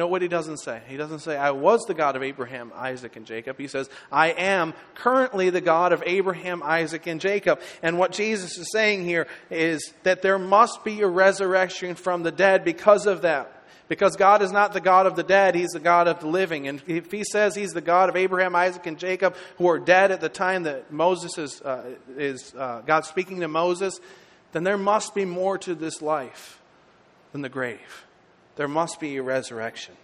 Note 0.00 0.06
what 0.06 0.22
he 0.22 0.28
doesn't 0.28 0.56
say. 0.56 0.80
He 0.88 0.96
doesn't 0.96 1.18
say, 1.18 1.36
I 1.36 1.50
was 1.50 1.82
the 1.82 1.92
God 1.92 2.16
of 2.16 2.22
Abraham, 2.22 2.72
Isaac, 2.74 3.16
and 3.16 3.26
Jacob. 3.26 3.58
He 3.58 3.68
says, 3.68 3.90
I 4.10 4.28
am 4.28 4.72
currently 4.94 5.50
the 5.50 5.60
God 5.60 5.92
of 5.92 6.02
Abraham, 6.06 6.62
Isaac, 6.62 7.06
and 7.06 7.20
Jacob. 7.20 7.60
And 7.82 7.98
what 7.98 8.12
Jesus 8.12 8.56
is 8.56 8.72
saying 8.72 9.04
here 9.04 9.26
is 9.50 9.92
that 10.04 10.22
there 10.22 10.38
must 10.38 10.84
be 10.84 11.02
a 11.02 11.06
resurrection 11.06 11.96
from 11.96 12.22
the 12.22 12.32
dead 12.32 12.64
because 12.64 13.04
of 13.04 13.20
that. 13.20 13.62
Because 13.88 14.16
God 14.16 14.40
is 14.40 14.50
not 14.50 14.72
the 14.72 14.80
God 14.80 15.04
of 15.04 15.16
the 15.16 15.22
dead, 15.22 15.54
He's 15.54 15.72
the 15.72 15.80
God 15.80 16.08
of 16.08 16.20
the 16.20 16.28
living. 16.28 16.66
And 16.66 16.82
if 16.86 17.12
He 17.12 17.22
says 17.22 17.54
He's 17.54 17.72
the 17.72 17.82
God 17.82 18.08
of 18.08 18.16
Abraham, 18.16 18.56
Isaac, 18.56 18.86
and 18.86 18.98
Jacob, 18.98 19.36
who 19.58 19.68
are 19.68 19.78
dead 19.78 20.12
at 20.12 20.22
the 20.22 20.30
time 20.30 20.62
that 20.62 20.90
Moses 20.90 21.36
is, 21.36 21.60
uh, 21.60 21.84
is 22.16 22.54
uh, 22.56 22.80
God 22.86 23.04
speaking 23.04 23.40
to 23.40 23.48
Moses, 23.48 24.00
then 24.52 24.64
there 24.64 24.78
must 24.78 25.14
be 25.14 25.26
more 25.26 25.58
to 25.58 25.74
this 25.74 26.00
life 26.00 26.58
than 27.32 27.42
the 27.42 27.50
grave 27.50 28.06
there 28.60 28.68
must 28.68 29.00
be 29.00 29.16
a 29.16 29.22
resurrection. 29.22 29.94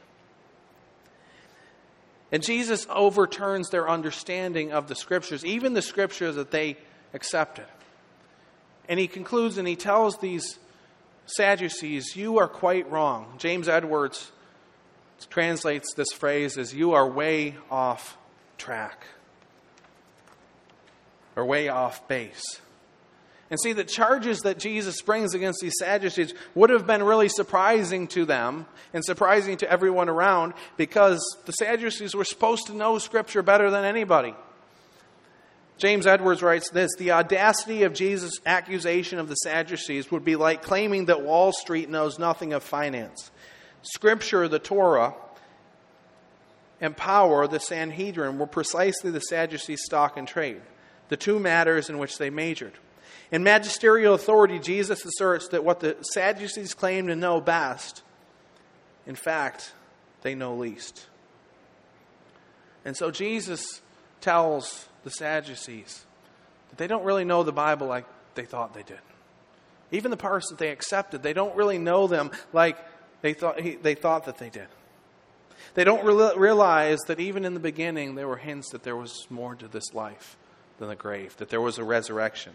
And 2.32 2.42
Jesus 2.42 2.86
overturns 2.88 3.68
their 3.68 3.86
understanding 3.86 4.72
of 4.72 4.88
the 4.88 4.94
scriptures, 4.94 5.44
even 5.44 5.74
the 5.74 5.82
scriptures 5.82 6.36
that 6.36 6.52
they 6.52 6.78
accepted. 7.12 7.66
And 8.88 8.98
he 8.98 9.08
concludes 9.08 9.58
and 9.58 9.68
he 9.68 9.76
tells 9.76 10.16
these 10.20 10.58
Sadducees, 11.26 12.16
You 12.16 12.38
are 12.38 12.48
quite 12.48 12.90
wrong. 12.90 13.34
James 13.36 13.68
Edwards 13.68 14.32
translates 15.28 15.92
this 15.92 16.12
phrase 16.14 16.56
as, 16.56 16.72
You 16.72 16.94
are 16.94 17.06
way 17.06 17.56
off 17.70 18.16
track, 18.56 19.04
or 21.36 21.44
way 21.44 21.68
off 21.68 22.08
base. 22.08 22.62
And 23.50 23.60
see, 23.60 23.72
the 23.72 23.84
charges 23.84 24.40
that 24.40 24.58
Jesus 24.58 25.00
brings 25.02 25.32
against 25.32 25.60
these 25.62 25.74
Sadducees 25.78 26.34
would 26.54 26.70
have 26.70 26.86
been 26.86 27.02
really 27.02 27.28
surprising 27.28 28.08
to 28.08 28.24
them 28.24 28.66
and 28.92 29.04
surprising 29.04 29.56
to 29.58 29.70
everyone 29.70 30.08
around 30.08 30.54
because 30.76 31.20
the 31.44 31.52
Sadducees 31.52 32.14
were 32.14 32.24
supposed 32.24 32.66
to 32.66 32.74
know 32.74 32.98
Scripture 32.98 33.42
better 33.42 33.70
than 33.70 33.84
anybody. 33.84 34.34
James 35.78 36.06
Edwards 36.06 36.42
writes 36.42 36.70
this 36.70 36.90
The 36.96 37.12
audacity 37.12 37.84
of 37.84 37.92
Jesus' 37.92 38.40
accusation 38.44 39.18
of 39.18 39.28
the 39.28 39.34
Sadducees 39.34 40.10
would 40.10 40.24
be 40.24 40.34
like 40.34 40.62
claiming 40.62 41.04
that 41.04 41.22
Wall 41.22 41.52
Street 41.52 41.88
knows 41.88 42.18
nothing 42.18 42.52
of 42.52 42.64
finance. 42.64 43.30
Scripture, 43.82 44.48
the 44.48 44.58
Torah, 44.58 45.14
and 46.80 46.96
power, 46.96 47.46
the 47.46 47.60
Sanhedrin, 47.60 48.38
were 48.38 48.46
precisely 48.46 49.10
the 49.12 49.20
Sadducees' 49.20 49.84
stock 49.84 50.16
and 50.16 50.26
trade, 50.26 50.62
the 51.10 51.16
two 51.16 51.38
matters 51.38 51.88
in 51.88 51.98
which 51.98 52.18
they 52.18 52.30
majored. 52.30 52.72
In 53.32 53.42
magisterial 53.42 54.14
authority, 54.14 54.58
Jesus 54.58 55.04
asserts 55.04 55.48
that 55.48 55.64
what 55.64 55.80
the 55.80 55.96
Sadducees 56.00 56.74
claim 56.74 57.08
to 57.08 57.16
know 57.16 57.40
best, 57.40 58.02
in 59.06 59.16
fact, 59.16 59.72
they 60.22 60.34
know 60.34 60.54
least. 60.54 61.06
And 62.84 62.96
so 62.96 63.10
Jesus 63.10 63.82
tells 64.20 64.88
the 65.02 65.10
Sadducees 65.10 66.04
that 66.70 66.78
they 66.78 66.86
don't 66.86 67.04
really 67.04 67.24
know 67.24 67.42
the 67.42 67.52
Bible 67.52 67.88
like 67.88 68.04
they 68.34 68.44
thought 68.44 68.74
they 68.74 68.82
did. 68.82 69.00
Even 69.90 70.10
the 70.10 70.16
parts 70.16 70.48
that 70.50 70.58
they 70.58 70.70
accepted, 70.70 71.22
they 71.22 71.32
don't 71.32 71.54
really 71.56 71.78
know 71.78 72.06
them 72.06 72.30
like 72.52 72.76
they 73.22 73.34
thought, 73.34 73.58
they 73.82 73.94
thought 73.94 74.26
that 74.26 74.38
they 74.38 74.50
did. 74.50 74.68
They 75.74 75.84
don't 75.84 76.04
realize 76.38 77.00
that 77.06 77.18
even 77.20 77.44
in 77.44 77.54
the 77.54 77.60
beginning, 77.60 78.14
there 78.14 78.28
were 78.28 78.36
hints 78.36 78.70
that 78.70 78.82
there 78.82 78.96
was 78.96 79.26
more 79.30 79.54
to 79.56 79.68
this 79.68 79.92
life 79.94 80.36
than 80.78 80.88
the 80.88 80.96
grave, 80.96 81.36
that 81.38 81.48
there 81.48 81.60
was 81.60 81.78
a 81.78 81.84
resurrection. 81.84 82.54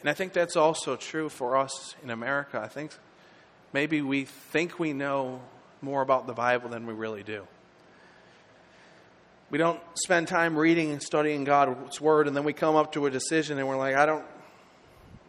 And 0.00 0.10
I 0.10 0.12
think 0.12 0.32
that's 0.32 0.56
also 0.56 0.96
true 0.96 1.28
for 1.28 1.56
us 1.56 1.94
in 2.02 2.10
America. 2.10 2.60
I 2.62 2.68
think 2.68 2.92
maybe 3.72 4.02
we 4.02 4.24
think 4.24 4.78
we 4.78 4.92
know 4.92 5.40
more 5.80 6.02
about 6.02 6.26
the 6.26 6.32
Bible 6.32 6.68
than 6.68 6.86
we 6.86 6.94
really 6.94 7.22
do. 7.22 7.46
We 9.50 9.58
don't 9.58 9.80
spend 9.94 10.28
time 10.28 10.56
reading 10.56 10.90
and 10.90 11.02
studying 11.02 11.44
God's 11.44 12.00
word 12.00 12.26
and 12.26 12.36
then 12.36 12.44
we 12.44 12.52
come 12.52 12.74
up 12.74 12.92
to 12.92 13.06
a 13.06 13.10
decision 13.10 13.58
and 13.58 13.68
we're 13.68 13.76
like, 13.76 13.94
I 13.94 14.06
don't 14.06 14.24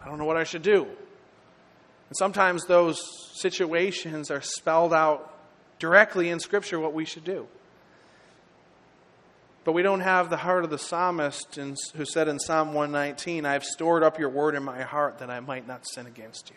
I 0.01 0.06
don't 0.06 0.17
know 0.17 0.25
what 0.25 0.38
I 0.38 0.43
should 0.43 0.62
do. 0.62 0.84
And 0.84 2.17
sometimes 2.17 2.65
those 2.65 2.99
situations 3.34 4.32
are 4.32 4.41
spelled 4.41 4.93
out 4.93 5.34
directly 5.80 6.30
in 6.30 6.39
scripture 6.39 6.80
what 6.80 6.93
we 6.93 7.06
should 7.06 7.23
do. 7.23 7.47
But 9.67 9.73
we 9.73 9.82
don't 9.82 9.99
have 9.99 10.30
the 10.30 10.38
heart 10.38 10.63
of 10.63 10.69
the 10.69 10.77
psalmist 10.77 11.56
who 11.58 12.06
said 12.06 12.30
in 12.30 12.39
Psalm 12.39 12.73
119, 12.73 13.45
I 13.45 13.51
have 13.51 13.65
stored 13.65 14.01
up 14.01 14.17
your 14.17 14.30
word 14.30 14.56
in 14.56 14.63
my 14.63 14.84
heart 14.84 15.17
that 15.17 15.30
I 15.30 15.41
might 15.41 15.67
not 15.67 15.86
sin 15.86 16.08
against 16.08 16.49
you. 16.49 16.56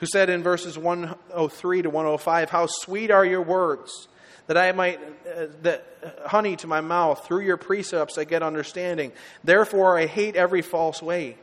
Who 0.00 0.04
said 0.04 0.28
in 0.28 0.42
verses 0.42 0.76
103 0.76 1.80
to 1.80 1.88
105, 1.88 2.50
How 2.50 2.66
sweet 2.66 3.10
are 3.10 3.24
your 3.24 3.40
words, 3.40 4.08
that 4.46 4.58
I 4.58 4.72
might, 4.72 5.00
uh, 5.26 5.46
that 5.62 5.86
uh, 6.04 6.28
honey 6.28 6.54
to 6.56 6.66
my 6.66 6.82
mouth, 6.82 7.24
through 7.26 7.44
your 7.46 7.56
precepts 7.56 8.18
I 8.18 8.24
get 8.24 8.42
understanding. 8.42 9.12
Therefore 9.42 9.98
I 9.98 10.04
hate 10.04 10.36
every 10.36 10.60
false 10.60 11.00
way. 11.00 11.38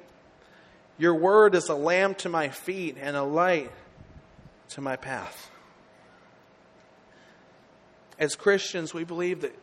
Your 0.99 1.15
word 1.15 1.55
is 1.55 1.67
a 1.67 1.75
lamp 1.75 2.19
to 2.19 2.29
my 2.29 2.49
feet 2.49 2.97
and 3.01 3.17
a 3.17 3.23
light 3.23 3.71
to 4.69 4.81
my 4.81 4.97
path. 4.97 5.49
As 8.19 8.35
Christians, 8.35 8.93
we 8.93 9.03
believe 9.03 9.41
that 9.41 9.55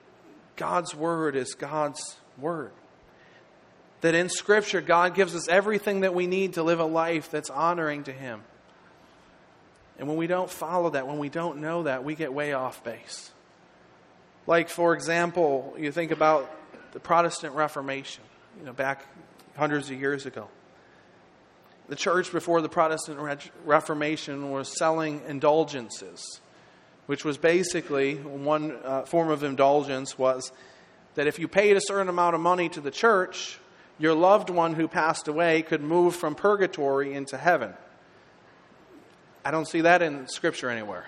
God's 0.57 0.95
Word 0.95 1.37
is 1.37 1.55
God's 1.55 2.17
Word. 2.39 2.73
That 4.01 4.15
in 4.15 4.29
Scripture, 4.29 4.81
God 4.81 5.15
gives 5.15 5.35
us 5.35 5.49
everything 5.49 6.01
that 6.01 6.15
we 6.15 6.27
need 6.27 6.55
to 6.55 6.63
live 6.63 6.81
a 6.81 6.85
life 6.85 7.31
that's 7.31 7.51
honoring 7.51 8.05
to 8.05 8.13
Him. 8.13 8.43
And 9.99 10.09
when 10.09 10.17
we 10.17 10.27
don't 10.27 10.51
follow 10.51 10.91
that, 10.91 11.07
when 11.07 11.19
we 11.19 11.29
don't 11.29 11.59
know 11.59 11.85
that, 11.85 12.05
we 12.05 12.15
get 12.15 12.33
way 12.33 12.53
off 12.53 12.83
base. 12.85 13.31
Like, 14.47 14.69
for 14.69 14.95
example, 14.95 15.75
you 15.79 15.91
think 15.91 16.11
about 16.11 16.51
the 16.93 17.01
Protestant 17.01 17.55
Reformation, 17.55 18.23
you 18.59 18.67
know, 18.67 18.73
back 18.73 19.07
hundreds 19.57 19.91
of 19.91 19.99
years 19.99 20.27
ago. 20.27 20.49
The 21.89 21.97
church 21.97 22.33
before 22.33 22.61
the 22.61 22.69
Protestant 22.69 23.19
Reformation 23.65 24.51
was 24.51 24.77
selling 24.79 25.23
indulgences 25.29 26.41
which 27.07 27.25
was 27.25 27.37
basically 27.37 28.17
one 28.17 28.77
uh, 28.85 29.03
form 29.03 29.31
of 29.31 29.43
indulgence 29.43 30.19
was 30.19 30.53
that 31.15 31.27
if 31.27 31.39
you 31.39 31.49
paid 31.49 31.77
a 31.77 31.81
certain 31.81 32.09
amount 32.09 32.35
of 32.35 32.41
money 32.41 32.69
to 32.71 32.81
the 32.81 32.91
church, 32.91 33.59
your 33.99 34.15
loved 34.15 34.51
one 34.51 34.75
who 34.75 34.89
passed 34.89 35.29
away 35.29 35.63
could 35.63 35.83
move 35.83 36.17
from 36.17 36.35
purgatory 36.35 37.15
into 37.15 37.37
heaven. 37.37 37.75
I 39.45 39.51
don't 39.51 39.69
see 39.69 39.83
that 39.83 40.03
in 40.03 40.27
Scripture 40.29 40.71
anywhere. 40.71 41.07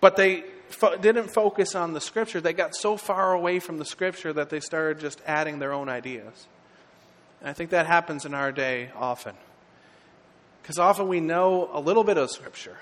But 0.00 0.16
they 0.16 0.44
fo- 0.70 0.96
didn't 0.96 1.28
focus 1.28 1.74
on 1.74 1.92
the 1.92 2.00
Scripture. 2.00 2.40
They 2.40 2.54
got 2.54 2.74
so 2.74 2.96
far 2.96 3.32
away 3.34 3.60
from 3.60 3.78
the 3.78 3.84
Scripture 3.84 4.32
that 4.32 4.48
they 4.48 4.60
started 4.60 5.00
just 5.00 5.20
adding 5.26 5.58
their 5.58 5.72
own 5.72 5.88
ideas. 5.88 6.48
And 7.40 7.50
I 7.50 7.52
think 7.52 7.70
that 7.70 7.86
happens 7.86 8.24
in 8.24 8.34
our 8.34 8.50
day 8.50 8.90
often. 8.96 9.34
Because 10.62 10.78
often 10.78 11.06
we 11.06 11.20
know 11.20 11.68
a 11.72 11.80
little 11.80 12.04
bit 12.04 12.16
of 12.16 12.30
Scripture 12.30 12.78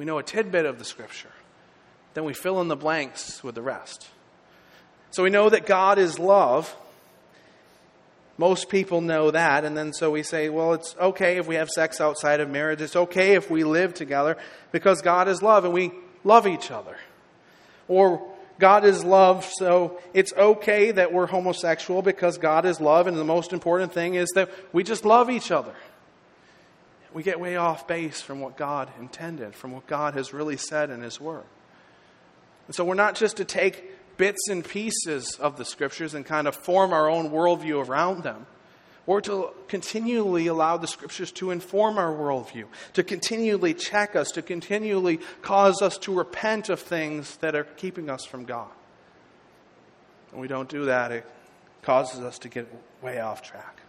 we 0.00 0.06
know 0.06 0.16
a 0.16 0.22
tidbit 0.22 0.64
of 0.64 0.78
the 0.78 0.84
scripture. 0.86 1.28
Then 2.14 2.24
we 2.24 2.32
fill 2.32 2.62
in 2.62 2.68
the 2.68 2.74
blanks 2.74 3.44
with 3.44 3.54
the 3.54 3.60
rest. 3.60 4.08
So 5.10 5.22
we 5.22 5.28
know 5.28 5.50
that 5.50 5.66
God 5.66 5.98
is 5.98 6.18
love. 6.18 6.74
Most 8.38 8.70
people 8.70 9.02
know 9.02 9.30
that. 9.30 9.66
And 9.66 9.76
then 9.76 9.92
so 9.92 10.10
we 10.10 10.22
say, 10.22 10.48
well, 10.48 10.72
it's 10.72 10.96
okay 10.98 11.36
if 11.36 11.46
we 11.46 11.56
have 11.56 11.68
sex 11.68 12.00
outside 12.00 12.40
of 12.40 12.48
marriage. 12.48 12.80
It's 12.80 12.96
okay 12.96 13.34
if 13.34 13.50
we 13.50 13.62
live 13.62 13.92
together 13.92 14.38
because 14.72 15.02
God 15.02 15.28
is 15.28 15.42
love 15.42 15.66
and 15.66 15.74
we 15.74 15.92
love 16.24 16.46
each 16.46 16.70
other. 16.70 16.96
Or 17.86 18.26
God 18.58 18.86
is 18.86 19.04
love, 19.04 19.44
so 19.44 20.00
it's 20.14 20.32
okay 20.32 20.92
that 20.92 21.12
we're 21.12 21.26
homosexual 21.26 22.00
because 22.00 22.38
God 22.38 22.64
is 22.64 22.80
love. 22.80 23.06
And 23.06 23.18
the 23.18 23.24
most 23.24 23.52
important 23.52 23.92
thing 23.92 24.14
is 24.14 24.30
that 24.34 24.50
we 24.72 24.82
just 24.82 25.04
love 25.04 25.28
each 25.28 25.50
other 25.50 25.74
we 27.12 27.22
get 27.22 27.40
way 27.40 27.56
off 27.56 27.86
base 27.86 28.20
from 28.20 28.40
what 28.40 28.56
God 28.56 28.88
intended, 28.98 29.54
from 29.54 29.72
what 29.72 29.86
God 29.86 30.14
has 30.14 30.32
really 30.32 30.56
said 30.56 30.90
in 30.90 31.02
His 31.02 31.20
Word. 31.20 31.44
And 32.66 32.74
so 32.74 32.84
we're 32.84 32.94
not 32.94 33.16
just 33.16 33.38
to 33.38 33.44
take 33.44 34.16
bits 34.16 34.48
and 34.48 34.64
pieces 34.64 35.36
of 35.36 35.56
the 35.56 35.64
Scriptures 35.64 36.14
and 36.14 36.24
kind 36.24 36.46
of 36.46 36.54
form 36.54 36.92
our 36.92 37.08
own 37.10 37.30
worldview 37.30 37.86
around 37.86 38.22
them. 38.22 38.46
Or 39.06 39.20
to 39.22 39.50
continually 39.66 40.46
allow 40.46 40.76
the 40.76 40.86
Scriptures 40.86 41.32
to 41.32 41.50
inform 41.50 41.98
our 41.98 42.12
worldview, 42.12 42.66
to 42.92 43.02
continually 43.02 43.74
check 43.74 44.14
us, 44.14 44.30
to 44.32 44.42
continually 44.42 45.18
cause 45.42 45.82
us 45.82 45.98
to 45.98 46.14
repent 46.14 46.68
of 46.68 46.78
things 46.78 47.36
that 47.38 47.56
are 47.56 47.64
keeping 47.64 48.08
us 48.08 48.24
from 48.24 48.44
God. 48.44 48.68
When 50.30 50.40
we 50.40 50.48
don't 50.48 50.68
do 50.68 50.84
that, 50.84 51.10
it 51.10 51.26
causes 51.82 52.20
us 52.20 52.38
to 52.40 52.48
get 52.48 52.68
way 53.02 53.18
off 53.18 53.42
track. 53.42 53.79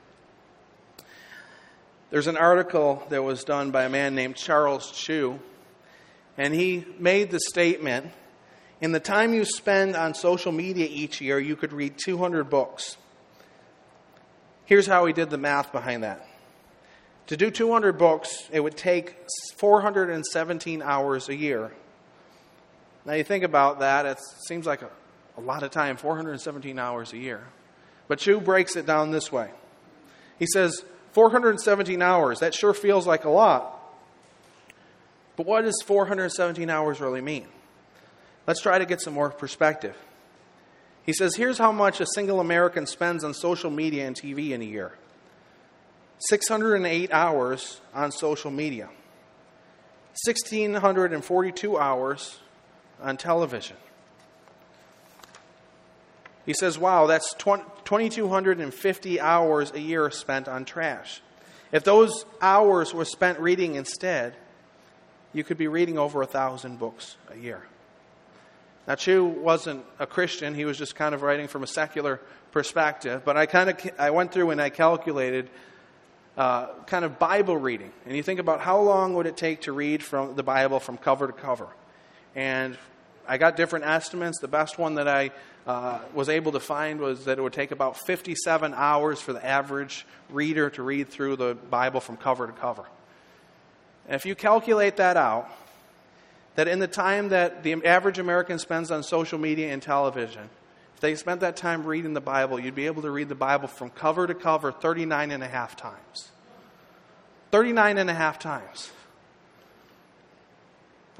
There's 2.12 2.28
an 2.28 2.38
article 2.38 3.04
that 3.10 3.24
was 3.24 3.44
done 3.44 3.72
by 3.72 3.86
a 3.86 3.90
man 3.90 4.14
named 4.16 4.36
Charles 4.36 4.92
Chu, 4.92 5.40
and 6.38 6.54
he 6.54 6.86
made 7.00 7.32
the 7.32 7.40
statement 7.40 8.12
in 8.82 8.92
the 8.92 9.00
time 9.00 9.34
you 9.34 9.46
spend 9.46 9.96
on 9.96 10.16
social 10.16 10.52
media 10.52 10.88
each 10.90 11.22
year, 11.22 11.40
you 11.40 11.56
could 11.56 11.72
read 11.72 12.00
200 12.04 12.50
books. 12.50 12.98
Here's 14.66 14.88
how 14.88 15.06
he 15.06 15.14
did 15.14 15.30
the 15.30 15.38
math 15.38 15.72
behind 15.72 16.04
that. 16.04 16.28
To 17.28 17.38
do 17.38 17.52
200 17.52 17.98
books, 17.98 18.50
it 18.52 18.60
would 18.60 18.76
take 18.76 19.16
417 19.58 20.82
hours 20.82 21.30
a 21.30 21.36
year. 21.36 21.72
Now, 23.06 23.14
you 23.14 23.24
think 23.24 23.44
about 23.44 23.80
that, 23.80 24.06
it 24.06 24.20
seems 24.48 24.66
like 24.66 24.82
a, 24.82 24.90
a 25.38 25.42
lot 25.42 25.62
of 25.62 25.70
time 25.72 25.96
417 25.96 26.80
hours 26.80 27.14
a 27.14 27.18
year. 27.18 27.44
But 28.08 28.20
Chu 28.20 28.42
breaks 28.42 28.76
it 28.76 28.86
down 28.86 29.12
this 29.12 29.32
way. 29.32 29.50
He 30.40 30.48
says, 30.52 30.84
417 31.12 32.02
hours, 32.02 32.40
that 32.40 32.54
sure 32.54 32.74
feels 32.74 33.06
like 33.06 33.26
a 33.26 33.30
lot. 33.30 33.78
But 35.36 35.46
what 35.46 35.64
does 35.64 35.82
417 35.86 36.70
hours 36.70 37.00
really 37.00 37.22
mean? 37.22 37.48
Let's 38.48 38.62
try 38.62 38.80
to 38.80 38.86
get 38.86 39.02
some 39.02 39.14
more 39.14 39.30
perspective. 39.30 39.96
He 41.06 41.14
says, 41.14 41.36
here's 41.36 41.58
how 41.58 41.72
much 41.72 42.00
a 42.00 42.06
single 42.14 42.40
American 42.40 42.86
spends 42.86 43.24
on 43.24 43.34
social 43.34 43.72
media 43.72 44.08
and 44.08 44.16
TV 44.16 44.52
in 44.52 44.62
a 44.62 44.66
year 44.66 44.94
608 46.30 47.12
hours 47.12 47.82
on 47.94 48.12
social 48.12 48.52
media, 48.52 48.90
1,642 50.26 51.78
hours 51.78 52.40
on 53.02 53.18
television. 53.18 53.78
He 56.46 56.54
says, 56.54 56.78
wow, 56.78 57.08
that's 57.08 57.34
2,250 57.36 59.20
hours 59.20 59.72
a 59.72 59.80
year 59.80 60.10
spent 60.10 60.48
on 60.48 60.66
trash. 60.66 61.22
If 61.72 61.84
those 61.84 62.26
hours 62.42 62.94
were 62.94 63.06
spent 63.06 63.40
reading 63.40 63.76
instead, 63.76 64.36
you 65.34 65.44
could 65.44 65.58
be 65.58 65.68
reading 65.68 65.98
over 65.98 66.22
a 66.22 66.26
thousand 66.26 66.80
books 66.80 67.16
a 67.30 67.38
year. 67.38 67.62
Now, 68.88 68.96
Chu 68.96 69.24
wasn't 69.26 69.86
a 70.00 70.08
Christian. 70.08 70.56
He 70.56 70.66
was 70.66 70.78
just 70.78 70.96
kind 70.96 71.14
of 71.14 71.22
writing 71.22 71.48
from 71.48 71.64
a 71.64 71.68
secular 71.68 72.20
perspective. 72.52 73.24
But 73.24 73.38
I 73.38 73.46
kind 73.46 73.70
of 73.70 73.92
I 73.98 74.10
went 74.10 74.32
through 74.32 74.50
and 74.50 74.62
I 74.62 74.70
calculated 74.70 75.50
uh, 76.36 76.68
kind 76.88 77.06
of 77.06 77.20
Bible 77.20 77.56
reading. 77.56 77.92
And 78.06 78.16
you 78.16 78.24
think 78.24 78.40
about 78.40 78.60
how 78.60 78.80
long 78.82 79.14
would 79.16 79.28
it 79.28 79.38
take 79.38 79.62
to 79.62 79.72
read 79.72 80.04
from 80.04 80.36
the 80.36 80.44
Bible 80.44 80.80
from 80.80 80.98
cover 80.98 81.28
to 81.28 81.34
cover. 81.34 81.68
And 82.36 82.78
I 83.32 83.38
got 83.38 83.56
different 83.56 83.86
estimates. 83.86 84.40
The 84.40 84.50
best 84.50 84.78
one 84.78 84.96
that 84.96 85.08
I 85.08 85.32
uh, 85.66 86.00
was 86.14 86.28
able 86.28 86.52
to 86.52 86.60
find 86.60 87.00
was 87.00 87.24
that 87.24 87.38
it 87.38 87.42
would 87.42 87.54
take 87.54 87.72
about 87.72 87.96
57 88.06 88.74
hours 88.76 89.22
for 89.22 89.32
the 89.32 89.46
average 89.46 90.06
reader 90.30 90.70
to 90.72 90.84
read 90.84 91.08
through 91.08 91.38
the 91.38 91.56
Bible 91.56 92.02
from 92.02 92.18
cover 92.18 92.46
to 92.46 92.52
cover. 92.52 92.84
And 94.06 94.16
if 94.16 94.26
you 94.26 94.36
calculate 94.36 94.98
that 94.98 95.16
out, 95.16 95.50
that 96.56 96.68
in 96.68 96.80
the 96.80 96.90
time 96.90 97.30
that 97.30 97.64
the 97.64 97.86
average 97.86 98.20
American 98.20 98.60
spends 98.60 98.92
on 98.92 99.02
social 99.02 99.40
media 99.40 99.72
and 99.72 99.82
television, 99.82 100.50
if 100.96 101.00
they 101.00 101.16
spent 101.16 101.40
that 101.40 101.56
time 101.56 101.86
reading 101.86 102.14
the 102.14 102.20
Bible, 102.20 102.60
you'd 102.60 102.76
be 102.76 102.88
able 102.88 103.04
to 103.04 103.12
read 103.12 103.30
the 103.30 103.34
Bible 103.34 103.70
from 103.70 103.92
cover 103.92 104.28
to 104.28 104.34
cover 104.34 104.74
39 104.74 105.32
and 105.32 105.42
a 105.42 105.48
half 105.48 105.78
times. 105.78 106.32
39 107.52 107.98
and 107.98 108.10
a 108.10 108.14
half 108.14 108.40
times. 108.40 108.92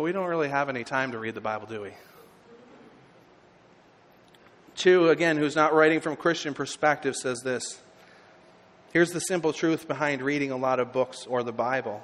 But 0.02 0.06
we 0.06 0.14
don't 0.14 0.26
really 0.26 0.50
have 0.50 0.68
any 0.68 0.84
time 0.84 1.12
to 1.12 1.20
read 1.20 1.36
the 1.36 1.42
Bible, 1.42 1.68
do 1.68 1.82
we? 1.82 1.92
Chu, 4.74 5.10
again, 5.10 5.38
who's 5.38 5.56
not 5.56 5.76
writing 5.76 6.00
from 6.00 6.16
Christian 6.16 6.56
perspective, 6.56 7.16
says 7.16 7.42
this. 7.42 7.80
Here's 8.94 9.12
the 9.12 9.20
simple 9.20 9.54
truth 9.54 9.88
behind 9.88 10.24
reading 10.24 10.50
a 10.50 10.58
lot 10.58 10.80
of 10.80 10.92
books 10.92 11.28
or 11.28 11.44
the 11.44 11.52
Bible. 11.52 12.02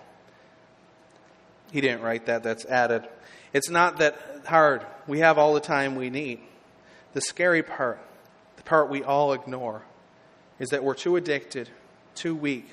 He 1.72 1.82
didn't 1.82 2.04
write 2.04 2.28
that, 2.28 2.44
that's 2.44 2.66
added. 2.66 3.08
It's 3.52 3.72
not 3.72 3.98
that 3.98 4.44
hard. 4.46 4.86
We 5.08 5.22
have 5.22 5.40
all 5.40 5.56
the 5.56 5.60
time 5.60 5.96
we 5.96 6.12
need. 6.12 6.40
The 7.14 7.22
scary 7.22 7.64
part, 7.64 8.00
the 8.58 8.64
part 8.64 8.92
we 8.92 9.04
all 9.04 9.34
ignore, 9.34 9.82
is 10.60 10.70
that 10.70 10.84
we're 10.84 10.94
too 10.94 11.16
addicted, 11.16 11.68
too 12.14 12.36
weak, 12.36 12.70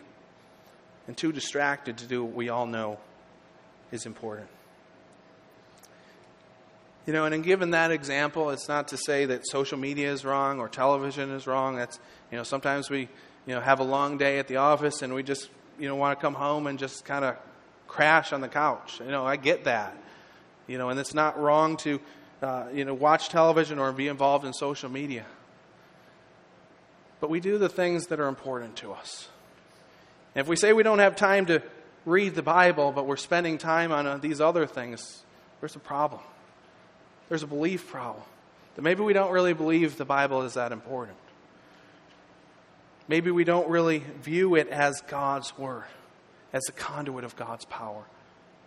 and 1.06 1.16
too 1.16 1.32
distracted 1.32 1.96
to 1.96 2.06
do 2.06 2.22
what 2.22 2.34
we 2.34 2.50
all 2.50 2.66
know 2.66 2.98
is 3.90 4.04
important. 4.04 4.48
You 7.06 7.12
know, 7.12 7.26
and 7.26 7.34
in 7.34 7.42
given 7.42 7.72
that 7.72 7.90
example, 7.90 8.50
it's 8.50 8.68
not 8.68 8.88
to 8.88 8.96
say 8.96 9.26
that 9.26 9.46
social 9.46 9.78
media 9.78 10.10
is 10.10 10.24
wrong 10.24 10.58
or 10.58 10.68
television 10.68 11.30
is 11.32 11.46
wrong. 11.46 11.76
That's, 11.76 11.98
you 12.30 12.38
know, 12.38 12.44
sometimes 12.44 12.88
we, 12.88 13.08
you 13.46 13.54
know, 13.54 13.60
have 13.60 13.80
a 13.80 13.84
long 13.84 14.16
day 14.16 14.38
at 14.38 14.48
the 14.48 14.56
office 14.56 15.02
and 15.02 15.14
we 15.14 15.22
just, 15.22 15.50
you 15.78 15.86
know, 15.86 15.96
want 15.96 16.18
to 16.18 16.22
come 16.22 16.34
home 16.34 16.66
and 16.66 16.78
just 16.78 17.04
kind 17.04 17.24
of 17.24 17.36
crash 17.86 18.32
on 18.32 18.40
the 18.40 18.48
couch. 18.48 19.00
You 19.00 19.10
know, 19.10 19.26
I 19.26 19.36
get 19.36 19.64
that. 19.64 19.94
You 20.66 20.78
know, 20.78 20.88
and 20.88 20.98
it's 20.98 21.12
not 21.12 21.38
wrong 21.38 21.76
to, 21.78 22.00
uh, 22.40 22.66
you 22.72 22.86
know, 22.86 22.94
watch 22.94 23.28
television 23.28 23.78
or 23.78 23.92
be 23.92 24.08
involved 24.08 24.46
in 24.46 24.54
social 24.54 24.88
media. 24.88 25.26
But 27.20 27.28
we 27.28 27.38
do 27.38 27.58
the 27.58 27.68
things 27.68 28.06
that 28.06 28.18
are 28.18 28.28
important 28.28 28.76
to 28.76 28.92
us. 28.92 29.28
And 30.34 30.40
if 30.40 30.48
we 30.48 30.56
say 30.56 30.72
we 30.72 30.82
don't 30.82 31.00
have 31.00 31.16
time 31.16 31.44
to 31.46 31.62
read 32.06 32.34
the 32.34 32.42
Bible, 32.42 32.92
but 32.92 33.06
we're 33.06 33.16
spending 33.18 33.58
time 33.58 33.92
on 33.92 34.06
uh, 34.06 34.16
these 34.16 34.40
other 34.40 34.66
things, 34.66 35.22
there's 35.60 35.76
a 35.76 35.80
problem 35.80 36.20
there's 37.28 37.42
a 37.42 37.46
belief 37.46 37.88
problem. 37.88 38.22
That 38.76 38.82
maybe 38.82 39.02
we 39.02 39.12
don't 39.12 39.32
really 39.32 39.52
believe 39.52 39.96
the 39.96 40.04
Bible 40.04 40.42
is 40.42 40.54
that 40.54 40.72
important. 40.72 41.16
Maybe 43.06 43.30
we 43.30 43.44
don't 43.44 43.68
really 43.68 43.98
view 44.22 44.54
it 44.54 44.68
as 44.68 45.00
God's 45.02 45.56
Word, 45.58 45.84
as 46.52 46.62
the 46.64 46.72
conduit 46.72 47.24
of 47.24 47.37
God's 47.37 47.64
power 47.66 48.04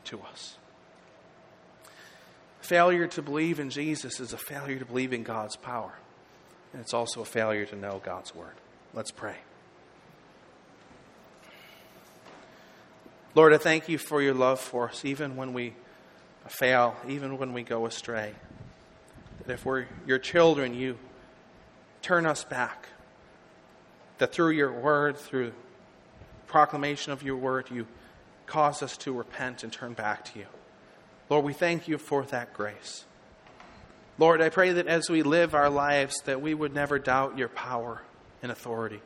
to 0.05 0.21
us. 0.21 0.55
Failure 2.61 3.07
to 3.07 3.21
believe 3.21 3.59
in 3.59 3.69
Jesus 3.69 4.19
is 4.19 4.33
a 4.33 4.37
failure 4.37 4.79
to 4.79 4.85
believe 4.85 5.13
in 5.13 5.23
God's 5.23 5.55
power. 5.55 5.93
And 6.73 6.81
it's 6.81 6.93
also 6.93 7.21
a 7.21 7.25
failure 7.25 7.65
to 7.65 7.75
know 7.75 8.01
God's 8.03 8.35
Word. 8.35 8.53
Let's 8.93 9.11
pray. 9.11 9.35
Lord, 13.35 13.53
I 13.53 13.57
thank 13.57 13.89
you 13.89 13.97
for 13.97 14.21
your 14.21 14.33
love 14.33 14.59
for 14.59 14.89
us, 14.89 15.05
even 15.05 15.35
when 15.35 15.53
we 15.53 15.73
fail, 16.47 16.95
even 17.07 17.37
when 17.37 17.53
we 17.53 17.63
go 17.63 17.85
astray 17.85 18.33
that 19.47 19.53
if 19.53 19.65
we're 19.65 19.85
your 20.05 20.19
children, 20.19 20.73
you 20.73 20.97
turn 22.01 22.25
us 22.25 22.43
back. 22.43 22.87
That 24.19 24.31
through 24.31 24.51
your 24.51 24.71
word, 24.71 25.17
through 25.17 25.53
proclamation 26.47 27.11
of 27.11 27.23
your 27.23 27.37
word, 27.37 27.69
you 27.71 27.87
cause 28.45 28.83
us 28.83 28.97
to 28.97 29.13
repent 29.13 29.63
and 29.63 29.71
turn 29.71 29.93
back 29.93 30.25
to 30.25 30.39
you. 30.39 30.45
Lord, 31.29 31.45
we 31.45 31.53
thank 31.53 31.87
you 31.87 31.97
for 31.97 32.23
that 32.23 32.53
grace. 32.53 33.05
Lord, 34.17 34.41
I 34.41 34.49
pray 34.49 34.73
that 34.73 34.87
as 34.87 35.09
we 35.09 35.23
live 35.23 35.53
our 35.53 35.69
lives, 35.69 36.21
that 36.25 36.41
we 36.41 36.53
would 36.53 36.73
never 36.73 36.99
doubt 36.99 37.37
your 37.37 37.49
power 37.49 38.01
and 38.41 38.51
authority. 38.51 39.01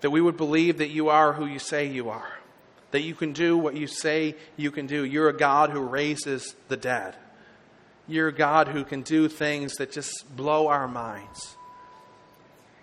That 0.00 0.10
we 0.10 0.20
would 0.20 0.36
believe 0.36 0.78
that 0.78 0.90
you 0.90 1.08
are 1.08 1.34
who 1.34 1.46
you 1.46 1.58
say 1.58 1.86
you 1.86 2.10
are. 2.10 2.32
That 2.90 3.02
you 3.02 3.14
can 3.14 3.32
do 3.32 3.56
what 3.56 3.76
you 3.76 3.86
say 3.86 4.36
you 4.56 4.70
can 4.70 4.86
do. 4.86 5.04
You're 5.04 5.28
a 5.28 5.36
God 5.36 5.70
who 5.70 5.80
raises 5.80 6.54
the 6.68 6.76
dead. 6.76 7.16
You're 8.08 8.30
God 8.30 8.68
who 8.68 8.84
can 8.84 9.02
do 9.02 9.28
things 9.28 9.74
that 9.76 9.92
just 9.92 10.36
blow 10.36 10.68
our 10.68 10.86
minds. 10.86 11.56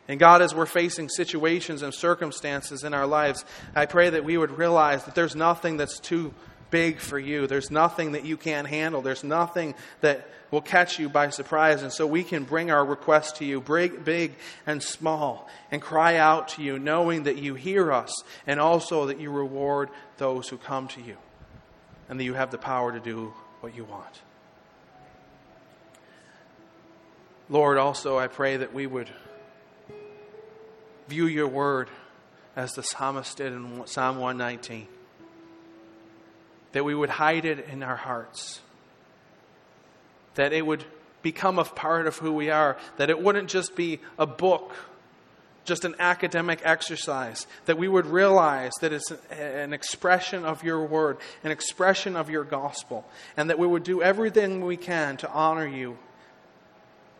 And 0.08 0.20
God, 0.20 0.42
as 0.42 0.54
we're 0.54 0.66
facing 0.66 1.08
situations 1.08 1.82
and 1.82 1.94
circumstances 1.94 2.84
in 2.84 2.94
our 2.94 3.08
lives, 3.08 3.46
I 3.74 3.86
pray 3.86 4.10
that 4.10 4.26
we 4.26 4.38
would 4.38 4.58
realize 4.58 5.06
that 5.06 5.16
there's 5.16 5.36
nothing 5.36 5.78
that's 5.78 6.00
too 6.00 6.34
big 6.72 7.00
for 7.00 7.18
you. 7.18 7.48
There's 7.48 7.72
nothing 7.72 8.14
that 8.14 8.26
you 8.26 8.36
can't 8.36 8.68
handle. 8.68 9.02
There's 9.02 9.24
nothing 9.24 9.76
that 10.02 10.28
will 10.52 10.62
catch 10.62 11.00
you 11.00 11.08
by 11.08 11.30
surprise. 11.30 11.84
And 11.84 11.92
so 11.92 12.06
we 12.06 12.24
can 12.24 12.44
bring 12.44 12.70
our 12.70 12.84
requests 12.84 13.34
to 13.40 13.46
you, 13.46 13.62
big, 13.62 14.04
big 14.04 14.34
and 14.68 14.84
small, 14.84 15.50
and 15.72 15.82
cry 15.82 16.18
out 16.18 16.50
to 16.50 16.64
you, 16.64 16.80
knowing 16.80 17.24
that 17.24 17.38
you 17.38 17.56
hear 17.56 17.92
us 17.92 18.24
and 18.46 18.60
also 18.60 19.06
that 19.06 19.20
you 19.20 19.32
reward 19.32 19.90
those 20.18 20.50
who 20.50 20.58
come 20.58 20.88
to 20.90 21.02
you 21.02 21.16
and 22.10 22.20
that 22.20 22.24
you 22.24 22.34
have 22.34 22.52
the 22.52 22.58
power 22.58 22.92
to 22.92 23.00
do 23.00 23.34
what 23.62 23.76
you 23.76 23.86
want. 23.86 24.22
Lord, 27.50 27.78
also 27.78 28.18
I 28.18 28.28
pray 28.28 28.58
that 28.58 28.74
we 28.74 28.88
would 28.88 29.10
view 31.08 31.28
your 31.28 31.48
word 31.48 31.90
as 32.56 32.72
the 32.74 32.84
psalmist 32.84 33.38
did 33.38 33.52
in 33.52 33.86
Psalm 33.86 34.18
119. 34.18 34.88
That 36.72 36.86
we 36.86 36.96
would 36.96 37.10
hide 37.10 37.46
it 37.46 37.68
in 37.70 37.84
our 37.84 37.98
hearts. 37.98 38.62
That 40.36 40.54
it 40.54 40.66
would 40.66 40.86
become 41.22 41.60
a 41.60 41.66
part 41.66 42.08
of 42.08 42.18
who 42.18 42.32
we 42.34 42.50
are. 42.50 42.78
That 42.98 43.10
it 43.10 43.22
wouldn't 43.22 43.50
just 43.50 43.76
be 43.76 44.00
a 44.18 44.26
book, 44.26 44.74
just 45.66 45.84
an 45.84 45.96
academic 46.00 46.62
exercise. 46.64 47.46
That 47.66 47.78
we 47.78 47.90
would 47.90 48.06
realize 48.06 48.72
that 48.80 48.94
it's 48.94 49.12
an 49.32 49.74
expression 49.74 50.46
of 50.46 50.64
your 50.64 50.86
word, 50.86 51.18
an 51.44 51.52
expression 51.52 52.16
of 52.16 52.30
your 52.30 52.46
gospel. 52.46 53.06
And 53.36 53.50
that 53.50 53.60
we 53.60 53.68
would 53.68 53.84
do 53.84 54.02
everything 54.02 54.66
we 54.66 54.78
can 54.78 55.18
to 55.18 55.30
honor 55.30 55.68
you 55.68 55.98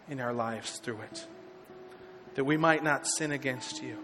in 0.10 0.20
our 0.20 0.34
lives 0.34 0.80
through 0.80 1.02
it. 1.02 1.26
That 2.36 2.44
we 2.44 2.58
might 2.58 2.84
not 2.84 3.08
sin 3.08 3.32
against 3.32 3.82
you. 3.82 3.98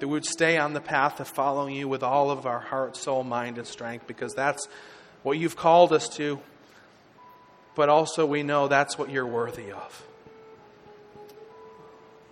That 0.00 0.06
we 0.06 0.12
would 0.12 0.24
stay 0.24 0.58
on 0.58 0.72
the 0.74 0.80
path 0.80 1.20
of 1.20 1.28
following 1.28 1.74
you 1.74 1.88
with 1.88 2.02
all 2.02 2.30
of 2.30 2.46
our 2.46 2.60
heart, 2.60 2.96
soul, 2.96 3.24
mind, 3.24 3.58
and 3.58 3.66
strength, 3.66 4.06
because 4.06 4.34
that's 4.34 4.68
what 5.22 5.38
you've 5.38 5.56
called 5.56 5.92
us 5.92 6.08
to. 6.10 6.40
But 7.74 7.88
also, 7.88 8.26
we 8.26 8.42
know 8.42 8.68
that's 8.68 8.98
what 8.98 9.10
you're 9.10 9.26
worthy 9.26 9.72
of. 9.72 10.04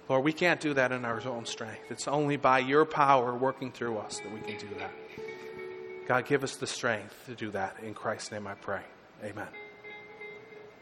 Lord, 0.08 0.24
we 0.24 0.32
can't 0.32 0.60
do 0.60 0.74
that 0.74 0.92
in 0.92 1.04
our 1.04 1.20
own 1.26 1.46
strength. 1.46 1.90
It's 1.90 2.06
only 2.06 2.36
by 2.36 2.60
your 2.60 2.84
power 2.84 3.34
working 3.34 3.72
through 3.72 3.98
us 3.98 4.20
that 4.20 4.32
we 4.32 4.40
can 4.40 4.58
do 4.58 4.68
that. 4.78 4.92
God, 6.06 6.26
give 6.26 6.44
us 6.44 6.56
the 6.56 6.66
strength 6.66 7.14
to 7.26 7.34
do 7.34 7.50
that. 7.50 7.76
In 7.82 7.94
Christ's 7.94 8.30
name 8.30 8.46
I 8.46 8.54
pray. 8.54 8.82
Amen. 9.24 9.48